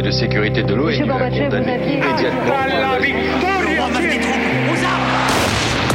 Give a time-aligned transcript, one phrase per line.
[0.00, 2.54] Conseil de sécurité de l'ONU a condamné immédiatement.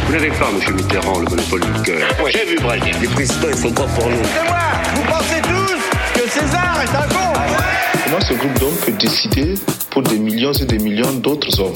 [0.05, 2.07] Vous n'avez pas, monsieur Mitterrand, le monopole du cœur.
[2.31, 2.81] J'ai vu Brel.
[3.01, 4.17] Les présidents, ils sont pas pour nous.
[4.23, 4.57] C'est moi
[4.93, 7.33] Vous pensez tous que César est un con
[8.03, 9.55] Comment ce groupe d'hommes peut décider
[9.89, 11.73] pour des millions et des millions d'autres hommes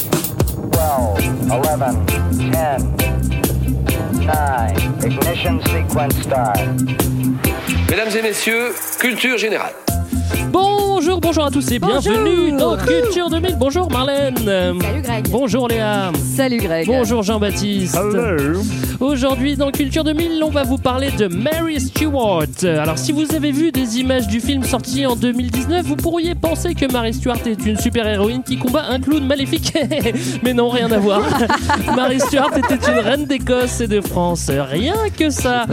[0.72, 0.82] 12,
[1.50, 1.62] 11,
[2.38, 2.82] 10, 9,
[5.06, 6.60] ignition sequence start.
[7.90, 9.74] Mesdames et messieurs, culture générale.
[10.48, 13.56] Bonjour, bonjour à tous et bienvenue dans Culture 2000.
[13.58, 14.36] Bonjour Marlène.
[14.38, 15.30] Salut Greg.
[15.30, 16.12] Bonjour Léa.
[16.36, 16.88] Salut Greg.
[16.88, 17.98] Bonjour Jean-Baptiste.
[19.00, 22.46] Aujourd'hui dans Culture 2000, on va vous parler de Mary Stewart.
[22.64, 26.74] Alors si vous avez vu des images du film sorti en 2019, vous pourriez penser
[26.74, 29.74] que Mary Stewart est une super-héroïne qui combat un clown maléfique.
[30.44, 31.22] Mais non, rien à voir.
[31.96, 34.50] Mary Stewart était une reine d'Écosse et de France.
[34.50, 35.66] Rien que ça.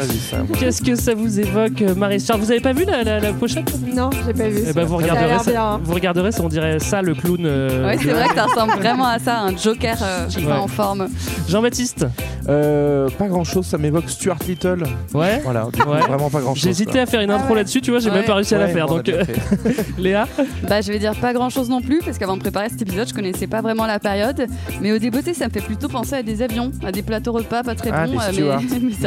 [0.59, 3.73] Qu'est-ce que ça vous évoque, Mary Stewart Vous avez pas vu la, la, la pochette?
[3.95, 4.55] Non, j'ai pas vu.
[4.69, 5.80] Eh ben vous Ça a regarderez ça, bien, hein.
[5.83, 7.39] vous regarderez ça, on dirait ça le clown.
[7.44, 10.53] euh, Ouais, c'est vrai que ça ressemble vraiment à ça, un Joker euh, Ouais.
[10.53, 11.08] en forme.
[11.48, 12.06] Jean-Baptiste.
[12.48, 14.84] Euh, pas grand chose, ça m'évoque Stuart Little.
[15.14, 15.41] Ouais.
[15.42, 16.00] Voilà, du coup, Ouais.
[16.00, 16.64] vraiment pas grand chose.
[16.64, 17.56] J'hésitais à faire une intro Ah ouais.
[17.58, 18.16] là-dessus, tu vois, j'ai Ouais.
[18.16, 18.86] même pas réussi à la faire.
[18.86, 19.25] Donc, euh,
[19.98, 20.27] Léa,
[20.69, 23.09] Bah, je vais dire pas grand chose non plus, parce qu'avant de préparer cet épisode,
[23.09, 24.47] je connaissais pas vraiment la période.
[24.81, 27.62] Mais au débeauté, ça me fait plutôt penser à des avions, à des plateaux repas
[27.62, 28.81] pas très Ah, bons, euh, mais,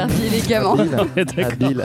[1.35, 1.39] mais.
[1.43, 1.83] Habile.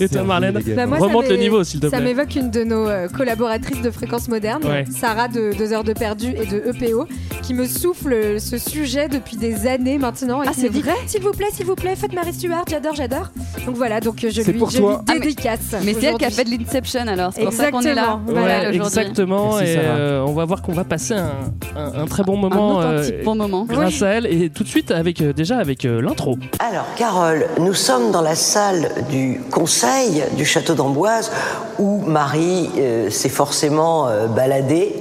[0.00, 2.06] et toi, Marlène Bah, moi, ça Remonte le niveau, s'il te Ça plaît.
[2.14, 4.84] m'évoque une de nos euh, collaboratrices de Fréquence Moderne, Ouais.
[4.90, 7.06] Sarah de 2 heures de perdu et de EPO,
[7.42, 10.42] qui me souffle ce sujet depuis des années maintenant.
[10.42, 12.32] Et Ah, qui c'est me dit, vrai S'il vous plaît, s'il vous plaît, faites Marie
[12.32, 13.30] Stuart, j'adore, j'adore.
[13.66, 14.90] Donc voilà, donc euh, je C'est lui, pour je toi.
[14.92, 15.58] lui Ah, mais- dédicace.
[15.84, 18.18] Mais c'est elle qui a fait de l'Inception alors, c'est pour ça qu'on est là.
[18.18, 18.46] Exactement, voilà.
[18.46, 18.80] Ouais, aujourd'hui.
[19.02, 19.56] exactement.
[19.56, 19.86] Merci, et Sarah.
[19.98, 21.30] euh, on va voir qu'on va passer un,
[21.76, 22.76] un- un très bon Un moment.
[22.78, 23.64] authentique euh, bon moment.
[23.68, 26.38] Grâce à elle et tout de suite avec euh, déjà avec euh, l'intro.
[26.58, 31.30] Alors, Carole, nous sommes dans la salle du conseil du château d'Amboise
[31.78, 34.94] où Marie euh, s'est forcément euh, baladée.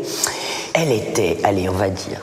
[0.73, 2.21] Elle était, allez, on va dire,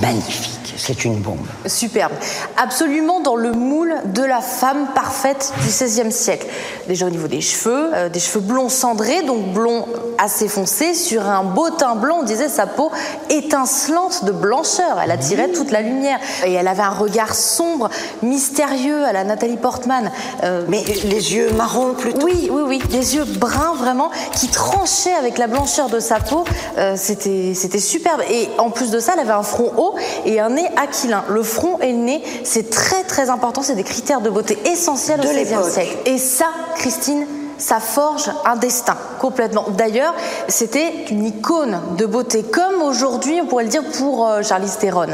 [0.00, 0.74] magnifique.
[0.76, 1.46] C'est une bombe.
[1.66, 2.12] Superbe.
[2.56, 6.46] Absolument dans le moule de la femme parfaite du XVIe siècle.
[6.86, 9.84] Déjà au niveau des cheveux, euh, des cheveux blonds cendrés, donc blonds
[10.16, 12.92] assez foncés, sur un beau teint blanc, on disait sa peau
[13.28, 15.00] étincelante de blancheur.
[15.02, 16.20] Elle attirait toute la lumière.
[16.46, 17.90] Et elle avait un regard sombre,
[18.22, 20.12] mystérieux à la Nathalie Portman.
[20.44, 22.24] Euh, Mais les yeux marrons plutôt.
[22.24, 26.44] oui, oui, oui, des yeux bruns vraiment qui tranchaient avec la blancheur de sa peau.
[26.78, 28.20] Euh, c'était, c'était superbe.
[28.30, 31.24] Et en plus de ça, elle avait un front haut et un nez aquilin.
[31.28, 33.62] Le front et le nez, c'est très très important.
[33.62, 35.96] C'est des critères de beauté essentiels De au XVIe siècle.
[36.06, 36.46] Et ça,
[36.76, 37.26] Christine.
[37.58, 39.64] Ça forge un destin complètement.
[39.76, 40.14] D'ailleurs,
[40.48, 45.06] c'était une icône de beauté, comme aujourd'hui, on pourrait le dire pour euh, Charlize Theron.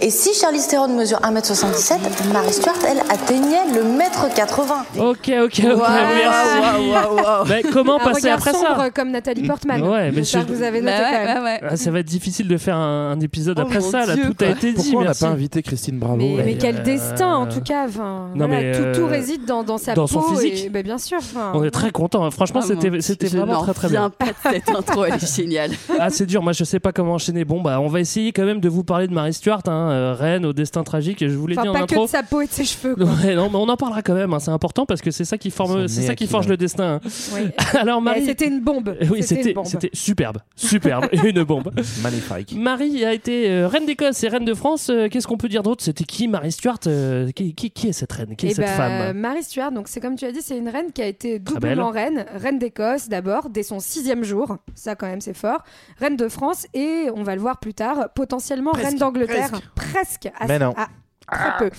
[0.00, 1.98] Et si Charlize Theron mesure 1m77,
[2.32, 4.74] Marie Stuart, elle atteignait le mètre 80.
[4.98, 7.48] Ok, ok, ok, merci.
[7.48, 9.82] Mais comment Un passer regard après sombre ça comme Nathalie Portman.
[9.82, 11.36] Ouais, mais je- que vous avez noté Bah quand ouais, même.
[11.36, 11.60] bah ouais.
[11.70, 14.06] Ah, Ça va être difficile de faire un, un épisode Oh après ça.
[14.06, 14.56] Là, Dieu, tout a quoi.
[14.56, 14.74] été dit.
[14.74, 17.84] Pourquoi on n'a pas invité Christine Bravo Mais, mais quel euh, destin en tout cas.
[17.88, 20.08] Enfin, non, voilà, mais, tout, tout euh, réside dans, dans sa dans peau.
[20.08, 20.64] son physique.
[20.66, 21.18] et- bah, bien sûr.
[21.18, 22.30] enfin, On est très content.
[22.30, 24.10] Franchement, Ah, c'était c'était vraiment très très bien.
[24.10, 25.70] pas de cette intro, elle est géniale.
[25.98, 26.42] Ah, c'est dur.
[26.42, 27.44] Moi, je sais pas comment enchaîner.
[27.44, 30.14] Bon, bah, on va essayer quand même de vous parler de Marie Stuart, hein, euh,
[30.14, 31.18] reine au destin tragique.
[31.20, 32.00] Je vous l'ai dit Enfin, en pas intro.
[32.00, 32.94] que de sa peau et de ses cheveux.
[32.94, 33.04] quoi.
[33.24, 34.32] Ouais, non, mais on en parlera quand même.
[34.32, 37.00] hein, C'est important parce que c'est ça qui forme, c'est ça qui forge le destin.
[37.04, 37.08] hein.
[37.34, 37.40] Oui.
[37.78, 38.24] Alors, Marie.
[38.24, 38.94] C'était une bombe.
[39.10, 41.70] Oui, une c'était c'était superbe, superbe, une bombe.
[42.02, 42.54] Magnifique.
[42.56, 44.88] Marie a été euh, reine d'Écosse et reine de France.
[44.90, 45.82] Euh, Qu'est-ce qu'on peut dire d'autre?
[45.84, 46.78] C'était qui Marie Stuart?
[46.86, 48.36] Euh, qui, qui, qui est cette reine?
[48.36, 49.18] Qui est Eh cette ben, femme?
[49.18, 51.58] Marie Stuart, donc c'est comme tu as dit, c'est une reine qui a été Très
[51.86, 52.26] doublement reine.
[52.34, 55.62] Reine d'Écosse d'abord, dès son sixième jour, ça quand même c'est fort.
[55.98, 59.50] Reine de France et, on va le voir plus tard, potentiellement reine d'Angleterre.
[59.74, 60.26] Presque.
[60.38, 60.74] à- Mais non.
[60.76, 60.88] à-
[61.30, 61.70] Très peu.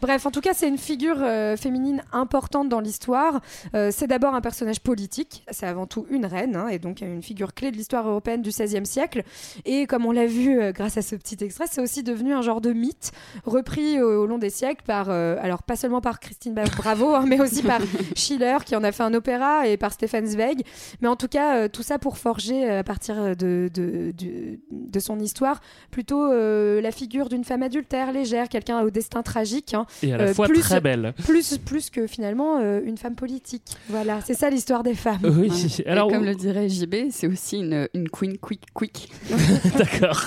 [0.00, 3.40] Bref, en tout cas, c'est une figure euh, féminine importante dans l'histoire.
[3.74, 7.22] Euh, c'est d'abord un personnage politique, c'est avant tout une reine, hein, et donc une
[7.22, 9.22] figure clé de l'histoire européenne du XVIe siècle.
[9.64, 12.42] Et comme on l'a vu euh, grâce à ce petit extrait, c'est aussi devenu un
[12.42, 13.12] genre de mythe
[13.44, 17.62] repris au, long des siècles par, alors pas seulement par Christine Bravo, hein, mais aussi
[17.62, 17.80] par
[18.16, 20.62] Schiller qui en a fait un opéra et par Stefan Zweig.
[21.00, 25.20] Mais en tout cas, tout ça pour forger à partir de, de, de, de son
[25.20, 25.60] histoire
[25.90, 29.74] plutôt la figure d'une femme adultère, légère, quelqu'un au destin tragique.
[29.74, 29.86] hein.
[30.02, 31.12] Et à la Euh, fois plus- très belle.
[31.26, 33.62] Plus, plus que finalement euh, une femme politique.
[33.90, 35.18] Voilà, c'est ça l'histoire des femmes.
[35.22, 35.50] Oui,
[35.84, 39.10] Et alors comme le dirait JB, c'est aussi une, une queen quick quick.
[39.78, 40.20] d'accord.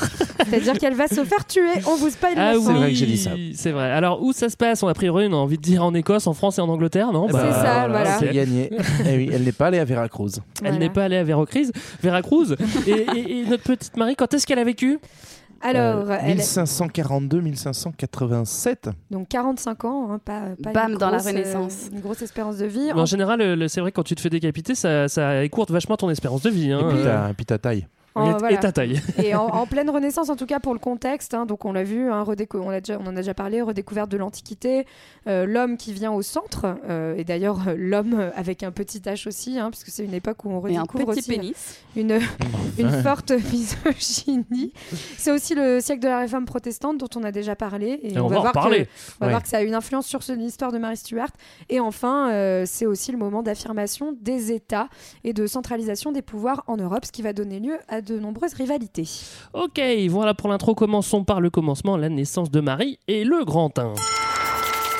[0.50, 1.62] C'est-à-dire qu'elle va se faire tuer.
[1.88, 2.74] On vous spoil Ah oui, fin.
[2.74, 3.32] vrai que j'ai dit ça.
[3.56, 3.92] C'est vrai.
[3.92, 6.28] Alors où ça se passe On a priori, on a envie de dire en Écosse,
[6.28, 7.28] en France et en Angleterre, non?
[7.30, 8.20] C'est ça, voilà.
[8.20, 8.70] C'est gagné.
[9.06, 10.30] Eh oui, elle n'est pas allée à Veracruz.
[10.38, 10.42] Elle
[10.72, 10.78] Voilà.
[10.78, 11.72] n'est pas allée à Veracruz.
[12.04, 12.56] Veracruz.
[12.88, 15.00] et, et- et notre petite Marie, quand est-ce qu'elle a vécu?
[15.62, 18.90] Alors, elle- 1542-1587.
[19.12, 21.90] donc 45 ans, hein, pas, pas Bam, une dans la grosse, euh, Renaissance.
[21.92, 22.92] une grosse espérance de vie.
[22.94, 26.10] En général, euh, c'est vrai, quand tu te fais décapiter, ça, ça écourte vachement ton
[26.10, 26.72] espérance de vie.
[26.72, 26.90] hein.
[26.92, 27.88] Et Euh, puis ta taille.
[28.16, 28.52] En- et, voilà.
[28.58, 29.00] et ta taille.
[29.24, 31.84] Et en, en pleine Renaissance, en tout cas pour le contexte, hein, donc on l'a
[31.84, 32.24] vu, hein,
[32.54, 34.86] on, a déjà- on en a déjà parlé, redécouverte de l'Antiquité,
[35.28, 39.28] euh, l'homme qui vient au centre, euh, et d'ailleurs euh, l'homme avec un petit H
[39.28, 41.80] aussi, hein, puisque c'est une époque où on Et un redécouvre petit aussi pénis.
[41.96, 42.20] une,
[43.04, 43.32] forte
[43.86, 44.74] misogynie.
[45.18, 48.20] C'est aussi le siècle de la réforme protestante dont on a déjà parlé, et, Et
[48.20, 48.86] on va en voir reparler.
[48.86, 49.32] Que, on va Ouais.
[49.34, 51.30] voir que ça a une influence sur l'histoire de Marie Stuart.
[51.70, 54.90] Et enfin, euh, c'est aussi le moment d'affirmation des États
[55.24, 58.54] et de centralisation des pouvoirs en Europe, ce qui va donner lieu à de nombreuses
[58.54, 59.08] rivalités.
[59.54, 60.76] Ok, voilà pour l'intro.
[60.76, 63.94] Commençons par le commencement, la naissance de Marie et le grand 1.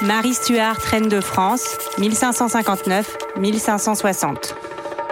[0.02, 1.66] Marie Stuart, reine de France,
[1.98, 4.54] 1559-1560.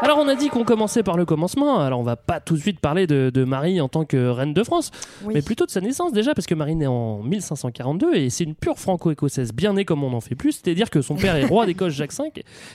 [0.04, 2.60] Alors on a dit qu'on commençait par le commencement, alors on va pas tout de
[2.60, 4.92] suite parler de, de Marie en tant que reine de France,
[5.26, 5.34] Oui.
[5.34, 8.54] mais plutôt de sa naissance déjà, parce que Marie naît en 1542 et c'est une
[8.54, 11.66] pure franco-écossaise, bien née comme on en fait plus, c'est-à-dire que son père est roi
[11.66, 12.32] d'Écosse Jacques V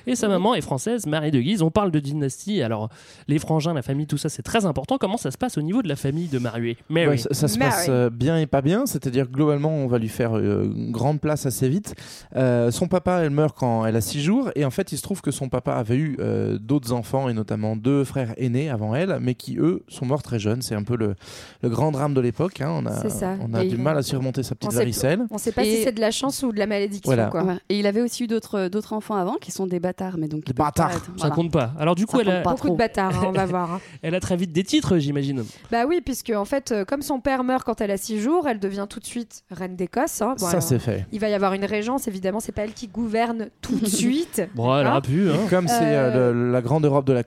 [0.08, 1.62] et sa maman est française Marie de Guise.
[1.62, 2.88] On parle de dynastie, alors
[3.28, 4.98] les frangins, la famille, tout ça c'est très important.
[4.98, 6.76] Comment ça se passe au niveau de la famille de Marie?
[6.88, 7.70] Mary Ouais, ça, ça se Mary.
[7.70, 10.90] passe euh, bien et pas bien, c'est-à-dire que globalement on va lui faire euh, une
[10.90, 11.94] grande place assez vite.
[12.34, 15.02] Euh, son papa, elle meurt quand elle a 6 jours et en fait il se
[15.02, 18.94] trouve que son papa avait eu euh, d'autres enfants et notamment deux frères aînés avant
[18.94, 20.62] elle, mais qui eux sont morts très jeunes.
[20.62, 21.14] C'est un peu le,
[21.62, 22.60] le grand drame de l'époque.
[22.60, 22.70] hein.
[22.72, 23.34] On a, ça.
[23.40, 25.20] on a Et- du mal à surmonter sa On petite sait- varicelle.
[25.30, 27.08] On ne sait pas Et- si c'est de la chance ou de la malédiction.
[27.12, 27.26] Voilà.
[27.28, 27.44] Quoi.
[27.44, 27.56] Ouais.
[27.68, 30.44] Et il avait aussi eu d'autres d'autres enfants avant qui sont des bâtards, mais donc
[30.44, 30.90] Des bâtards.
[30.90, 31.34] être- Ça voilà.
[31.34, 31.72] compte pas.
[31.78, 32.42] Alors du coup, Ça elle a.
[32.42, 32.72] Beaucoup trop.
[32.74, 33.72] de bâtards, hein, on va voir.
[33.74, 33.80] hein.
[34.02, 35.44] elle a très vite des titres, j'imagine.
[35.70, 38.48] Bah oui, puisque en fait, euh, comme son père meurt quand elle a 6 jours,
[38.48, 40.20] elle devient tout de suite reine d'Écosse.
[40.22, 40.34] hein.
[40.38, 41.06] Bon, ça c'est fait.
[41.12, 44.42] il va y avoir une régence, évidemment, c'est pas elle qui gouverne tout de suite.
[44.54, 45.30] Bon, elle Hein aura pu.
[45.30, 45.34] Hein.
[45.50, 47.22] Comme c'est euh, Euh, la grande Europe de la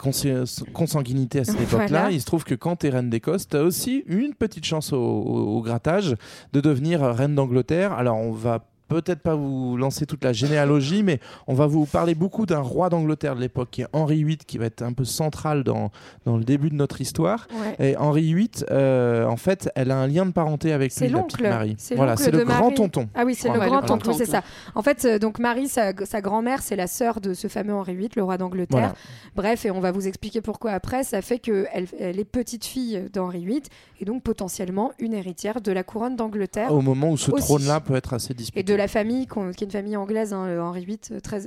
[0.74, 2.12] consanguinité à cette époque-là, Voilà.
[2.12, 4.94] il se trouve que quand tu es reine d'Écosse, tu as aussi une petite chance
[4.94, 6.16] au, au- au grattage
[6.54, 7.94] de devenir reine d'Angleterre.
[7.94, 12.16] Alors on va peut-être pas vous lancer toute la généalogie, mais on va vous parler
[12.16, 15.06] beaucoup d'un roi d'Angleterre de l'époque qui est Henri VIII, qui va être un peu
[15.06, 15.92] central dans,
[16.26, 17.48] dans le début de notre histoire.
[17.54, 17.92] Ouais.
[17.92, 21.16] Et Henri VIII, euh, en fait, elle a un lien de parenté avec C'est lui,
[21.16, 21.42] la petite.
[21.42, 21.76] Marie.
[21.78, 22.76] C'est Voilà, c'est le grand Marie.
[22.76, 23.10] tonton.
[23.16, 24.26] Ah oui, c'est le grand oui, c'est tonton.
[24.26, 24.44] ça.
[24.76, 27.96] En fait, euh, donc Marie, sa, sa grand-mère, c'est la sœur de ce fameux Henri
[27.96, 28.80] VIII, le roi d'Angleterre.
[28.80, 28.94] Voilà.
[29.36, 31.04] Bref, et on va vous expliquer pourquoi après.
[31.04, 33.62] Ça fait qu'elle elle est petite fille d'Henri VIII
[34.00, 36.72] et donc potentiellement une héritière de la couronne d'Angleterre.
[36.72, 38.75] Au moment où ce trône-là peut être assez disputé.
[38.75, 41.39] De la famille, qui est une famille anglaise, hein, Henri VIII, euh, très,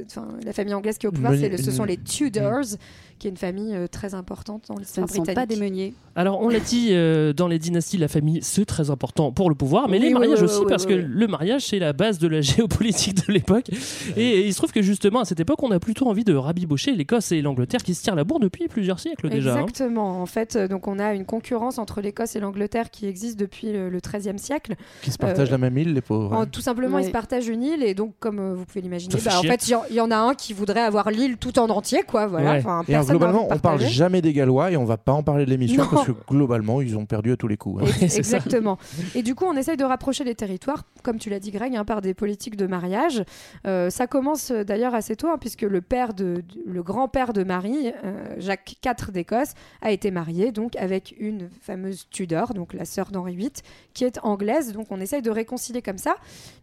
[0.44, 2.64] la famille anglaise qui est au pouvoir, le- ce sont les Tudors,
[3.18, 5.34] qui est une famille euh, très importante dans Ce l'histoire ne sont britannique.
[5.36, 5.92] pas des meuniers.
[6.16, 9.54] Alors, on l'a dit, euh, dans les dynasties, la famille, c'est très important pour le
[9.56, 11.92] pouvoir, mais Oui, les mariages oui, aussi, oui, parce oui, que le mariage, c'est la
[11.92, 12.40] base de la
[12.72, 13.66] géopolitique de l'époque.
[14.16, 16.92] Et il se trouve que justement, à cette époque, on a plutôt envie de rabibocher
[16.92, 19.54] l'Écosse et l'Angleterre qui se tirent la bourre depuis plusieurs siècles déjà.
[19.54, 19.62] hein.
[19.64, 20.22] Exactement.
[20.22, 23.90] En fait, donc on a une concurrence entre l'Écosse et l'Angleterre qui existe depuis le,
[24.00, 24.76] XIIIe siècle.
[25.02, 26.32] Qui se partagent Euh, la même île, les pauvres.
[26.32, 26.46] En- hein.
[26.46, 29.38] tout simplement, ils se partagent une île et donc, comme euh, vous pouvez l'imaginer, bah,
[29.38, 31.58] en fait, il y en- il y, en a un qui voudrait avoir l'île tout
[31.58, 32.26] en entier, quoi.
[32.28, 32.52] Voilà.
[32.52, 32.58] Ouais.
[32.58, 35.12] Enfin, Et alors, personne n'a globalement, on parle jamais des Gallois et on va pas
[35.12, 37.82] en parler de l'émission parce que globalement, ils ont perdu à tous les coups.
[37.82, 37.86] hein.
[38.00, 38.78] Exactement.
[39.16, 41.84] Et du coup, on essaye de rapprocher les territoires, comme tu l'as dit, Greg, hein,
[41.84, 43.24] par des politiques de mariage.
[43.66, 47.42] Euh, ça commence euh, d'ailleurs assez tôt, hein, puisque le père de, le grand-père de
[47.42, 52.84] Marie, euh, Jacques IV d'Écosse, a été marié donc avec une fameuse Tudor, donc la
[52.84, 53.50] sœur d'Henri VIII,
[53.94, 54.72] qui est anglaise.
[54.72, 56.14] Donc, on essaye de réconcilier comme ça.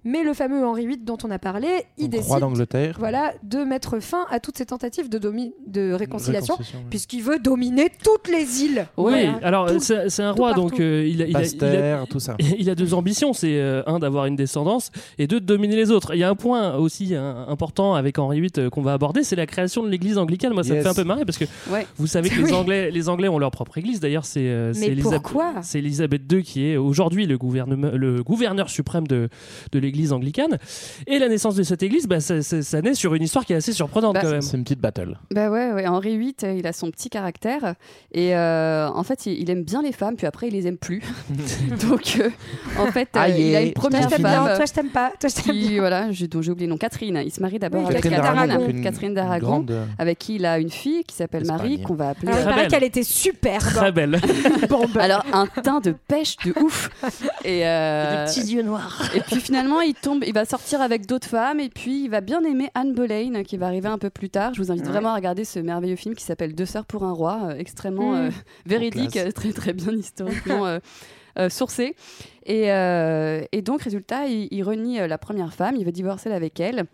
[0.03, 2.95] Mais le fameux Henri VIII dont on a parlé, il Donc, décide d'Angleterre.
[2.99, 6.85] voilà, de mettre fin à toutes ces tentatives de, domi- de réconciliation, Réconciliation, ouais.
[6.89, 8.87] puisqu'il veut dominer toutes les îles.
[8.97, 9.39] Oui, Voilà.
[9.41, 12.07] alors Tout- c'est c'est un roi, donc euh, il, a, il, a, il, a, Pasteur,
[12.07, 12.35] tout ça.
[12.59, 15.91] il a deux ambitions, c'est euh, un d'avoir une descendance et deux de dominer les
[15.91, 16.13] autres.
[16.13, 19.23] Il y a un point aussi hein, important avec Henri VIII euh, qu'on va aborder,
[19.23, 20.53] c'est la création de l'Église anglicane.
[20.53, 20.83] Moi, ça me Yes.
[20.83, 21.87] fait un peu marrer parce que Ouais.
[21.97, 22.43] vous savez que Oui.
[22.49, 23.99] les Anglais, les Anglais ont leur propre Église.
[23.99, 27.37] D'ailleurs, c'est euh, c'est Élisabeth II qui est aujourd'hui le,
[27.97, 29.29] le gouverneur suprême de,
[29.71, 30.34] de l'Église anglicane.
[31.07, 33.53] Et la naissance de cette Église, bah, ça, ça- ça naît sur une histoire qui
[33.53, 34.41] est assez surprenante Bah, quand même.
[34.41, 35.17] C'est une petite battle.
[35.31, 37.75] Bah ouais, ouais, Henri VIII, euh, il a son petit caractère
[38.11, 40.77] et euh, en fait, il, il aime bien les femmes, puis après, il les aime
[40.77, 41.01] plus.
[41.89, 42.29] Donc, euh,
[42.79, 44.45] en fait, euh, Aïe, il a une première Toi, je t'aime femme.
[44.45, 45.11] bien, toi, je t'aime pas.
[45.19, 45.79] Toi, je t'aime qui, bien.
[45.79, 47.21] voilà, j'ai dont j'ai oublié le nom, Catherine.
[47.25, 48.03] Il se marie d'abord Oui, avec
[48.83, 49.65] Catherine d'Aragon.
[49.97, 52.31] avec qui il a une fille qui s'appelle Marie, qu'on va appeler.
[52.31, 53.61] Alors, il paraît qu'elle était superbe.
[53.63, 54.19] Très belle.
[54.69, 56.89] Bon, bah, Alors, un teint de pêche de ouf.
[57.43, 59.09] Et, euh, yeux noirs.
[59.15, 62.21] et puis finalement, il tombe, il va sortir avec d'autres femmes et puis il va
[62.21, 64.53] bien aimer Anne Boleyn qui va arriver un peu plus tard.
[64.53, 64.91] Je vous invite Ouais.
[64.91, 68.11] vraiment à regarder ce merveilleux film qui s'appelle Deux sœurs pour un roi, euh, extrêmement
[68.13, 68.15] Mm.
[68.15, 68.29] euh,
[68.65, 70.79] véridique, très très bien historiquement euh,
[71.39, 71.95] euh, sourcé.
[72.45, 76.31] Et, euh, et donc, résultat, il, il renie euh, la première femme, il veut divorcer
[76.31, 76.85] avec elle.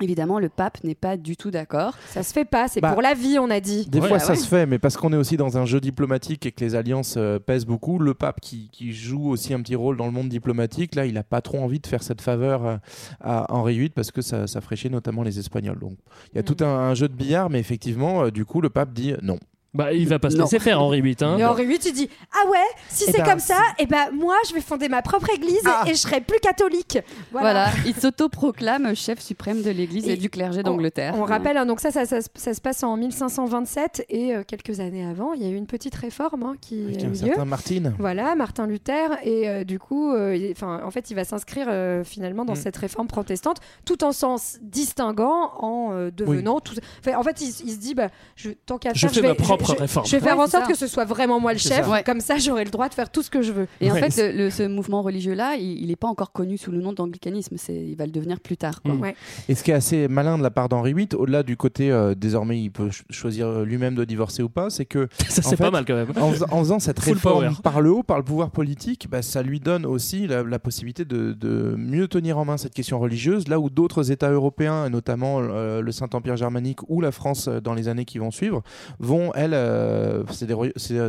[0.00, 1.96] Évidemment, le pape n'est pas du tout d'accord.
[2.08, 3.86] Ça se fait pas, c'est Bah, pour la vie, on a dit.
[3.86, 4.22] Des Ouais, fois, ouais.
[4.22, 6.74] ça se fait, mais parce qu'on est aussi dans un jeu diplomatique et que les
[6.74, 10.12] alliances euh, pèsent beaucoup, le pape qui, qui joue aussi un petit rôle dans le
[10.12, 12.76] monde diplomatique, là, il n'a pas trop envie de faire cette faveur euh,
[13.20, 15.78] à Henri VIII parce que ça, ça notamment les Espagnols.
[15.78, 15.98] Donc,
[16.32, 18.70] il y a tout un, un jeu de billard, mais effectivement, euh, du coup, le
[18.70, 19.38] pape dit non.
[19.74, 21.16] Bah, il va pas se laisser faire, Henri VIII.
[21.22, 21.38] Hein.
[21.38, 22.58] Et Henri VIII, il dit Ah ouais,
[22.90, 25.62] si Eh c'est ben, comme ça, et ben moi, je vais fonder ma propre église
[25.64, 25.84] Ah.
[25.86, 26.98] et je serai plus catholique.
[27.30, 31.14] Voilà, il s'autoproclame chef suprême de l'Église et, Et du clergé on- d'Angleterre.
[31.16, 34.42] On rappelle, hein, donc ça ça, ça, se- ça se passe en 1527 et euh,
[34.46, 37.08] quelques années avant, il y a eu une petite réforme hein, qui Avec a un
[37.08, 37.14] eu lieu.
[37.14, 37.94] certain Martine.
[37.98, 39.08] Voilà, Martin Luther.
[39.24, 42.56] Et euh, du coup, euh, il- en fait, il va s'inscrire euh, finalement dans Mm.
[42.56, 46.60] cette réforme protestante, tout en s'en distinguant, en euh, devenant.
[46.60, 46.74] Tout...
[47.00, 49.34] Enfin, en fait, il, se dit, bah, je, tant qu'à Je faire, fais vais, ma
[49.34, 50.06] propre je, je- réforme.
[50.06, 50.70] Je vais faire Ouais, en sorte ça.
[50.72, 51.86] que ce soit vraiment moi le chef.
[51.86, 52.02] ça.
[52.02, 53.66] Comme ça, j'aurai le droit de faire tout ce que je veux.
[53.80, 56.78] Et en fait, le, le- ce mouvement religieux-là, il n'est pas encore connu sous le
[56.80, 57.56] nom d'anglicanisme.
[57.68, 58.82] Il va le devenir plus tard.
[58.82, 58.94] quoi.
[58.94, 59.14] Ouais.
[59.48, 62.14] Et ce qui est assez malin de la part d'Henri VIII, au-delà du côté euh,
[62.14, 65.50] désormais il peut ch- choisir euh, lui-même de divorcer ou pas, c'est que Ça, En
[65.50, 66.08] c'est pas mal quand même.
[66.20, 67.56] en, fais- en faisant cette Full réforme power.
[67.62, 71.04] par le haut, par le pouvoir politique, bah, ça lui donne aussi la, la possibilité
[71.04, 74.90] de, de mieux tenir en main cette question religieuse, là où d'autres États européens, et
[74.90, 78.62] notamment euh, le Saint-Empire germanique ou la France dans les années qui vont suivre,
[78.98, 80.22] vont, elles, euh,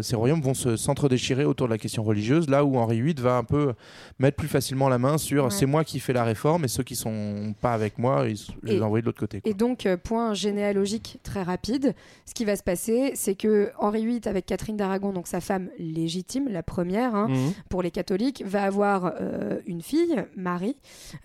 [0.01, 3.37] ces royaumes vont se s'entre-déchirer autour de la question religieuse, là où Henri VIII va
[3.37, 3.73] un peu
[4.19, 5.49] mettre plus facilement la main sur Ouais.
[5.51, 8.45] c'est moi qui fais la réforme et ceux qui sont pas avec moi, ils, je
[8.63, 9.41] les envoie de l'autre côté.
[9.41, 9.49] quoi.
[9.49, 11.93] Et donc, euh, point généalogique très rapide,
[12.25, 15.69] ce qui va se passer, c'est que Henri VIII, avec Catherine d'Aragon, donc sa femme
[15.79, 17.53] légitime, la première, hein, Mhm.
[17.69, 20.75] pour les catholiques, va avoir euh, une fille, Marie,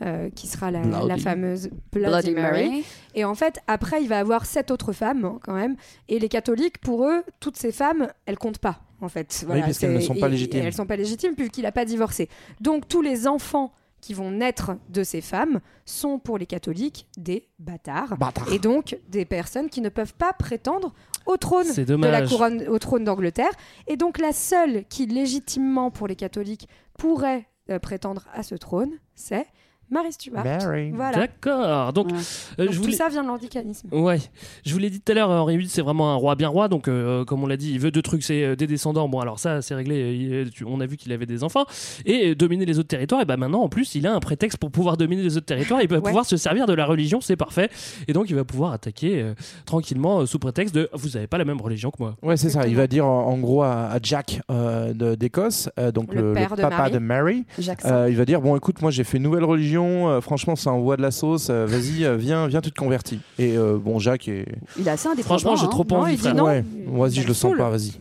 [0.02, 1.08] euh, qui sera la, Bloody.
[1.08, 2.68] la fameuse Bloody, Bloody Mary.
[2.68, 2.84] Mary.
[3.14, 5.76] Et en fait, après, il va avoir sept autres femmes, quand même.
[6.08, 9.44] Et les catholiques, pour eux, toutes ces femmes, elles comptent pas, en fait.
[9.46, 10.62] Voilà, parce qu'elles ne sont pas légitimes.
[10.62, 12.28] et Elles sont pas légitimes, puisqu'il n'a pas divorcé.
[12.60, 17.48] Donc, tous les enfants qui vont naître de ces femmes sont pour les catholiques des
[17.58, 18.52] bâtards Bâtards.
[18.52, 20.94] et donc des personnes qui ne peuvent pas prétendre
[21.26, 23.50] au trône C'est de la couronne au trône d'Angleterre
[23.88, 28.92] et donc la seule qui légitimement pour les catholiques pourrait euh, prétendre à ce trône
[29.16, 29.46] c'est
[29.90, 30.44] Marie Stuart.
[30.44, 30.90] Mary.
[30.94, 31.16] Voilà.
[31.16, 31.92] D'accord.
[31.92, 32.12] Donc, Ouais.
[32.60, 33.88] euh, Donc, je tout ça vient de l'anglicanisme.
[33.92, 34.18] Ouais,
[34.66, 36.68] je vous l'ai dit tout à l'heure, Henri VIII c'est vraiment un roi bien roi,
[36.68, 39.08] donc euh, comme on l'a dit, il veut deux trucs, c'est euh, des descendants.
[39.08, 40.02] Bon, alors ça, c'est réglé.
[40.02, 41.64] euh, il- tu- on a vu qu'il avait des enfants
[42.04, 43.22] et euh, dominer les autres territoires.
[43.22, 45.80] Et ben maintenant, en plus, il a un prétexte pour pouvoir dominer les autres territoires.
[45.82, 46.02] Il va Ouais.
[46.02, 47.70] pouvoir se servir de la religion, c'est parfait.
[48.08, 51.38] Et donc, il va pouvoir attaquer euh, tranquillement euh, sous prétexte de vous avez pas
[51.38, 52.16] la même religion que moi.
[52.22, 52.66] Ouais, c'est ça.
[52.66, 56.20] Il va dire en, en gros à, à Jack euh, de- d'Écosse, euh, donc Le
[56.20, 56.92] le, le père de papa Mary.
[56.92, 57.44] de Mary.
[57.86, 59.77] Euh, il va dire bon, écoute, moi j'ai fait une nouvelle religion.
[59.86, 61.48] Euh, franchement, ça envoie de la sauce.
[61.50, 63.20] euh, Vas-y, euh, viens, viens, tu te convertis.
[63.38, 64.46] Et euh, bon, Jacques est.
[64.78, 65.38] Il est assez indépendant.
[65.38, 65.68] Franchement, j'ai hein.
[65.70, 66.34] trop Non, envie, il dit frère.
[66.34, 66.44] non.
[66.44, 66.64] ouais.
[66.86, 67.70] Vas-y, je le sens pas.
[67.70, 67.92] Vas-y.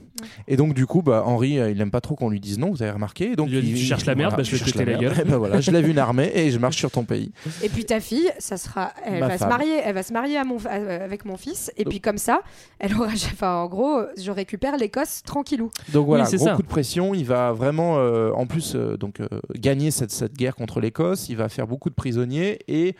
[0.47, 2.71] Et donc du coup, bah Henri, euh, il aime pas trop qu'on lui dise non.
[2.71, 3.35] Vous avez remarqué.
[3.35, 4.85] Donc Il lui a dit, Tu cherches la merde, bah, je vais te cherche péter
[4.85, 5.15] la merde.
[5.15, 5.25] gueule.
[5.27, 7.31] Et ben voilà, je lève une armée et je marche sur ton pays.
[7.63, 10.37] Et puis ta fille, ça sera, elle Ma va se marier, elle va se marier
[10.37, 10.69] à mon, à-
[11.03, 11.71] avec mon fils.
[11.77, 12.41] Et puis comme ça,
[12.79, 15.69] elle aura, enfin en gros, je récupère l'Écosse tranquillou.
[15.93, 16.55] Donc voilà, c'est gros ça.
[16.55, 17.13] coup de pression.
[17.13, 21.29] Il va vraiment, euh, en plus, euh, donc euh, gagner cette, cette guerre contre l'Écosse.
[21.29, 22.95] Il va faire beaucoup de prisonniers et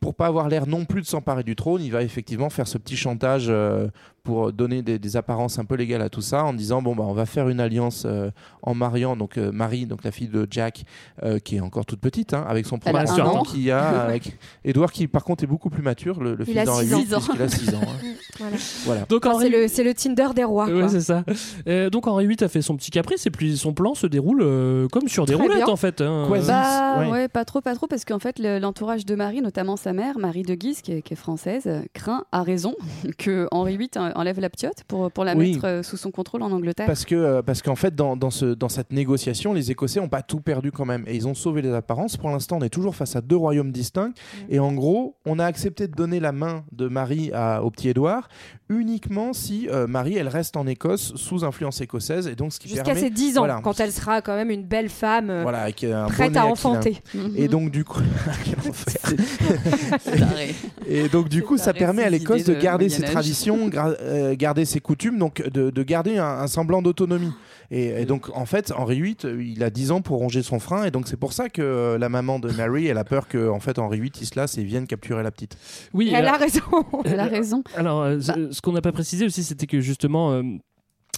[0.00, 2.76] pour pas avoir l'air non plus de s'emparer du trône, il va effectivement faire ce
[2.76, 3.86] petit chantage euh,
[4.22, 7.04] pour donner des, des apparences un peu légales à tout ça, en disant bon bah
[7.06, 8.30] on va faire une alliance euh,
[8.62, 10.84] en mariant donc euh, Marie, donc la fille de Jack,
[11.22, 13.42] euh, qui est encore toute petite, hein, avec son premier enfant an.
[13.42, 16.68] qui a avec Édouard qui par contre est beaucoup plus mature, le, le Il fils
[16.68, 16.78] a ans.
[16.78, 17.80] VIII, puisqu'il a 6 ans.
[17.82, 18.08] hein.
[18.38, 18.56] Voilà.
[18.86, 19.02] Voilà.
[19.10, 19.68] Donc, Henri...
[19.68, 20.66] c'est le, Tinder des rois.
[20.66, 21.22] Ouais, c'est ça.
[21.68, 24.40] Euh, donc Henri VIII a fait son petit caprice et puis son plan se déroule
[24.42, 25.68] euh, comme sur des Très roulettes bien.
[25.68, 26.00] en fait.
[26.00, 26.28] hein.
[26.46, 27.10] Bah Ouais.
[27.10, 30.18] ouais, pas trop, pas trop, parce qu'en fait, le- l'entourage de Marie, notamment sa mère,
[30.18, 32.74] Marie de Guise, qui est, qui est française, craint, à raison,
[33.18, 35.52] que Henri VIII enlève la piote pour, pour la Oui.
[35.52, 36.86] mettre euh, sous son contrôle en Angleterre.
[36.86, 40.08] Parce que euh, parce qu'en fait dans, dans, ce, dans cette négociation, les Écossais n'ont
[40.08, 42.16] pas tout perdu quand même et ils ont sauvé les apparences.
[42.16, 44.12] Pour l'instant, on est toujours face à deux royaumes distincts
[44.48, 47.88] et en gros, on a accepté de donner la main de Marie à- au petit
[47.88, 48.28] Édouard
[48.68, 52.68] uniquement si euh, Marie elle reste en Écosse sous influence écossaise et donc ce qui
[52.70, 55.60] Jusqu'à ses 10 ans, voilà, quand elle sera quand même une belle femme euh, voilà
[55.62, 56.44] avec un prête à aquilin.
[56.52, 56.96] enfanter.
[57.36, 58.00] Et donc du coup.
[60.88, 63.70] Et donc du coup, ça permet à l'Écosse de de garder ses traditions,
[64.02, 67.32] euh, garder ses coutumes, donc de, de garder un, un semblant d'autonomie.
[67.70, 70.58] Et, et donc en fait, Henri VIII, euh, il a 10 ans pour ronger son
[70.58, 73.28] frein, et donc c'est pour ça que euh, la maman de Mary, elle a peur
[73.28, 75.56] que en fait Henri VIII il se lasse et vienne capturer la petite.
[75.94, 76.60] Oui, Elle a raison.
[77.04, 77.62] Elle a raison.
[77.76, 78.34] Alors, euh, Bah.
[78.36, 80.42] ce- ce qu'on n'a pas précisé aussi, c'était que justement, euh,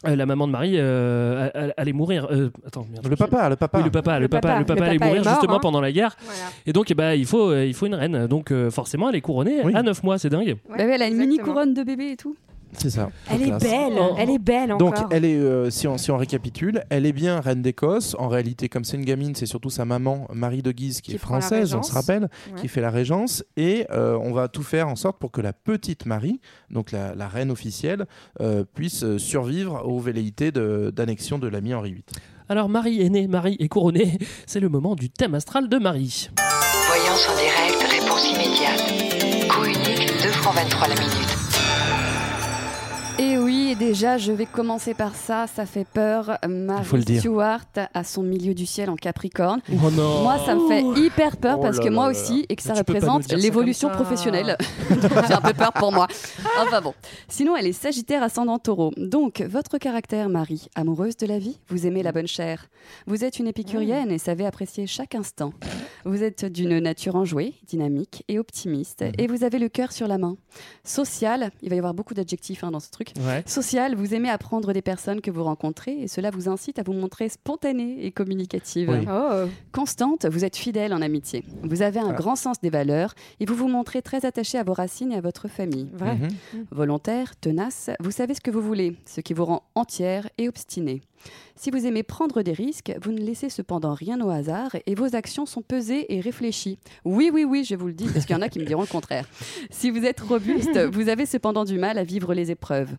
[0.06, 2.28] euh, la maman de Marie euh, elle- allait mourir.
[2.30, 3.78] euh, attends, merde, Le papa, le papa.
[3.78, 4.58] Oui, le papa, le, Le papa, papa.
[4.60, 5.60] le papa Le allait papa mourir mort, justement hein.
[5.60, 6.14] pendant la guerre.
[6.24, 6.40] Voilà.
[6.66, 8.26] Et donc, eh ben, il faut, euh, il faut une reine.
[8.28, 9.72] Donc, euh, forcément, elle est couronnée Oui.
[9.74, 10.56] à 9 mois, c'est dingue.
[10.68, 12.36] Ouais, Bah elle a une mini couronne de bébé et tout.
[12.78, 13.11] C'est ça.
[13.31, 13.62] Elle est Classe.
[13.62, 14.14] belle, Oh.
[14.19, 15.09] elle est belle Donc, encore.
[15.11, 18.16] elle est, euh, si, on, si on récapitule, elle est bien reine d'Écosse.
[18.19, 21.14] En réalité, comme c'est une gamine, c'est surtout sa maman, Marie de Guise, qui, Qui
[21.16, 22.23] est française, on se rappelle,
[22.54, 22.61] Ouais.
[22.61, 23.45] qui fait la régence.
[23.57, 26.40] Et euh, on va tout faire en sorte pour que la petite Marie,
[26.71, 28.07] donc la, la reine officielle,
[28.40, 32.04] euh, puisse euh, survivre aux velléités de- d'annexion de, l'ami Henri VIII.
[32.49, 34.19] Alors Marie est née, Marie est couronnée.
[34.47, 36.28] C'est le moment du thème astral de Marie.
[36.87, 39.49] Voyance en direct, réponse immédiate.
[39.49, 41.33] Coût unique, 2 francs 23 la minute.
[43.75, 45.47] Et déjà, je vais commencer par ça.
[45.52, 46.38] Ça fait peur.
[46.49, 47.19] Marie.
[47.19, 49.61] Stewart a son milieu du ciel en Capricorne.
[49.69, 50.23] Oh non.
[50.23, 52.75] Moi, ça me fait hyper peur Oh parce que moi là aussi, et que ça
[52.75, 54.57] représente l'évolution professionnelle.
[54.90, 56.07] J'ai un peu peur pour moi.
[56.57, 56.95] Enfin bon.
[57.26, 58.93] Sinon, elle est Sagittaire ascendant Taureau.
[58.97, 62.69] Donc, votre caractère, Marie, amoureuse de la vie, vous aimez la bonne chair.
[63.09, 65.52] Vous êtes une épicurienne et savez apprécier chaque instant.
[66.04, 70.19] Vous êtes d'une nature enjouée, dynamique et optimiste, et vous avez le cœur sur la
[70.19, 70.37] main.
[70.85, 73.14] Social, il va y avoir beaucoup d'adjectifs hein, dans ce truc.
[73.26, 73.43] Ouais.
[73.47, 73.63] Social,
[73.97, 77.28] vous aimez apprendre des personnes que vous rencontrez et cela vous incite à vous montrer
[77.28, 78.90] spontanée et communicative.
[78.90, 79.06] Oui.
[79.11, 79.49] Oh.
[79.73, 81.44] Constante, vous êtes fidèle en amitié.
[81.62, 82.12] Vous avez un Ah.
[82.12, 85.21] grand sens des valeurs et vous vous montrez très attaché à vos racines et à
[85.21, 85.88] votre famille.
[85.94, 86.16] Vrai.
[86.16, 86.28] Mhm.
[86.71, 91.00] Volontaire, tenace, vous savez ce que vous voulez, ce qui vous rend entière et obstinée.
[91.57, 95.14] Si vous aimez prendre des risques, vous ne laissez cependant rien au hasard et vos
[95.14, 96.78] actions sont pesées et réfléchies.
[97.04, 98.81] Oui, oui, oui, je vous le dis, parce qu'il y en a qui me diront
[98.83, 99.25] le contraire.
[99.71, 102.90] Si vous êtes robuste, vous avez cependant du mal à vivre les épreuves.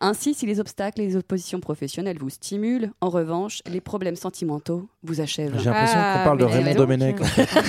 [0.00, 4.88] Ainsi, si les obstacles et les oppositions professionnelles vous stimulent, en revanche, les problèmes sentimentaux
[5.04, 5.56] vous achèvent.
[5.58, 7.20] J'ai l'impression Ah, qu'on parle de Raymond Domenech.
[7.20, 7.48] en fait.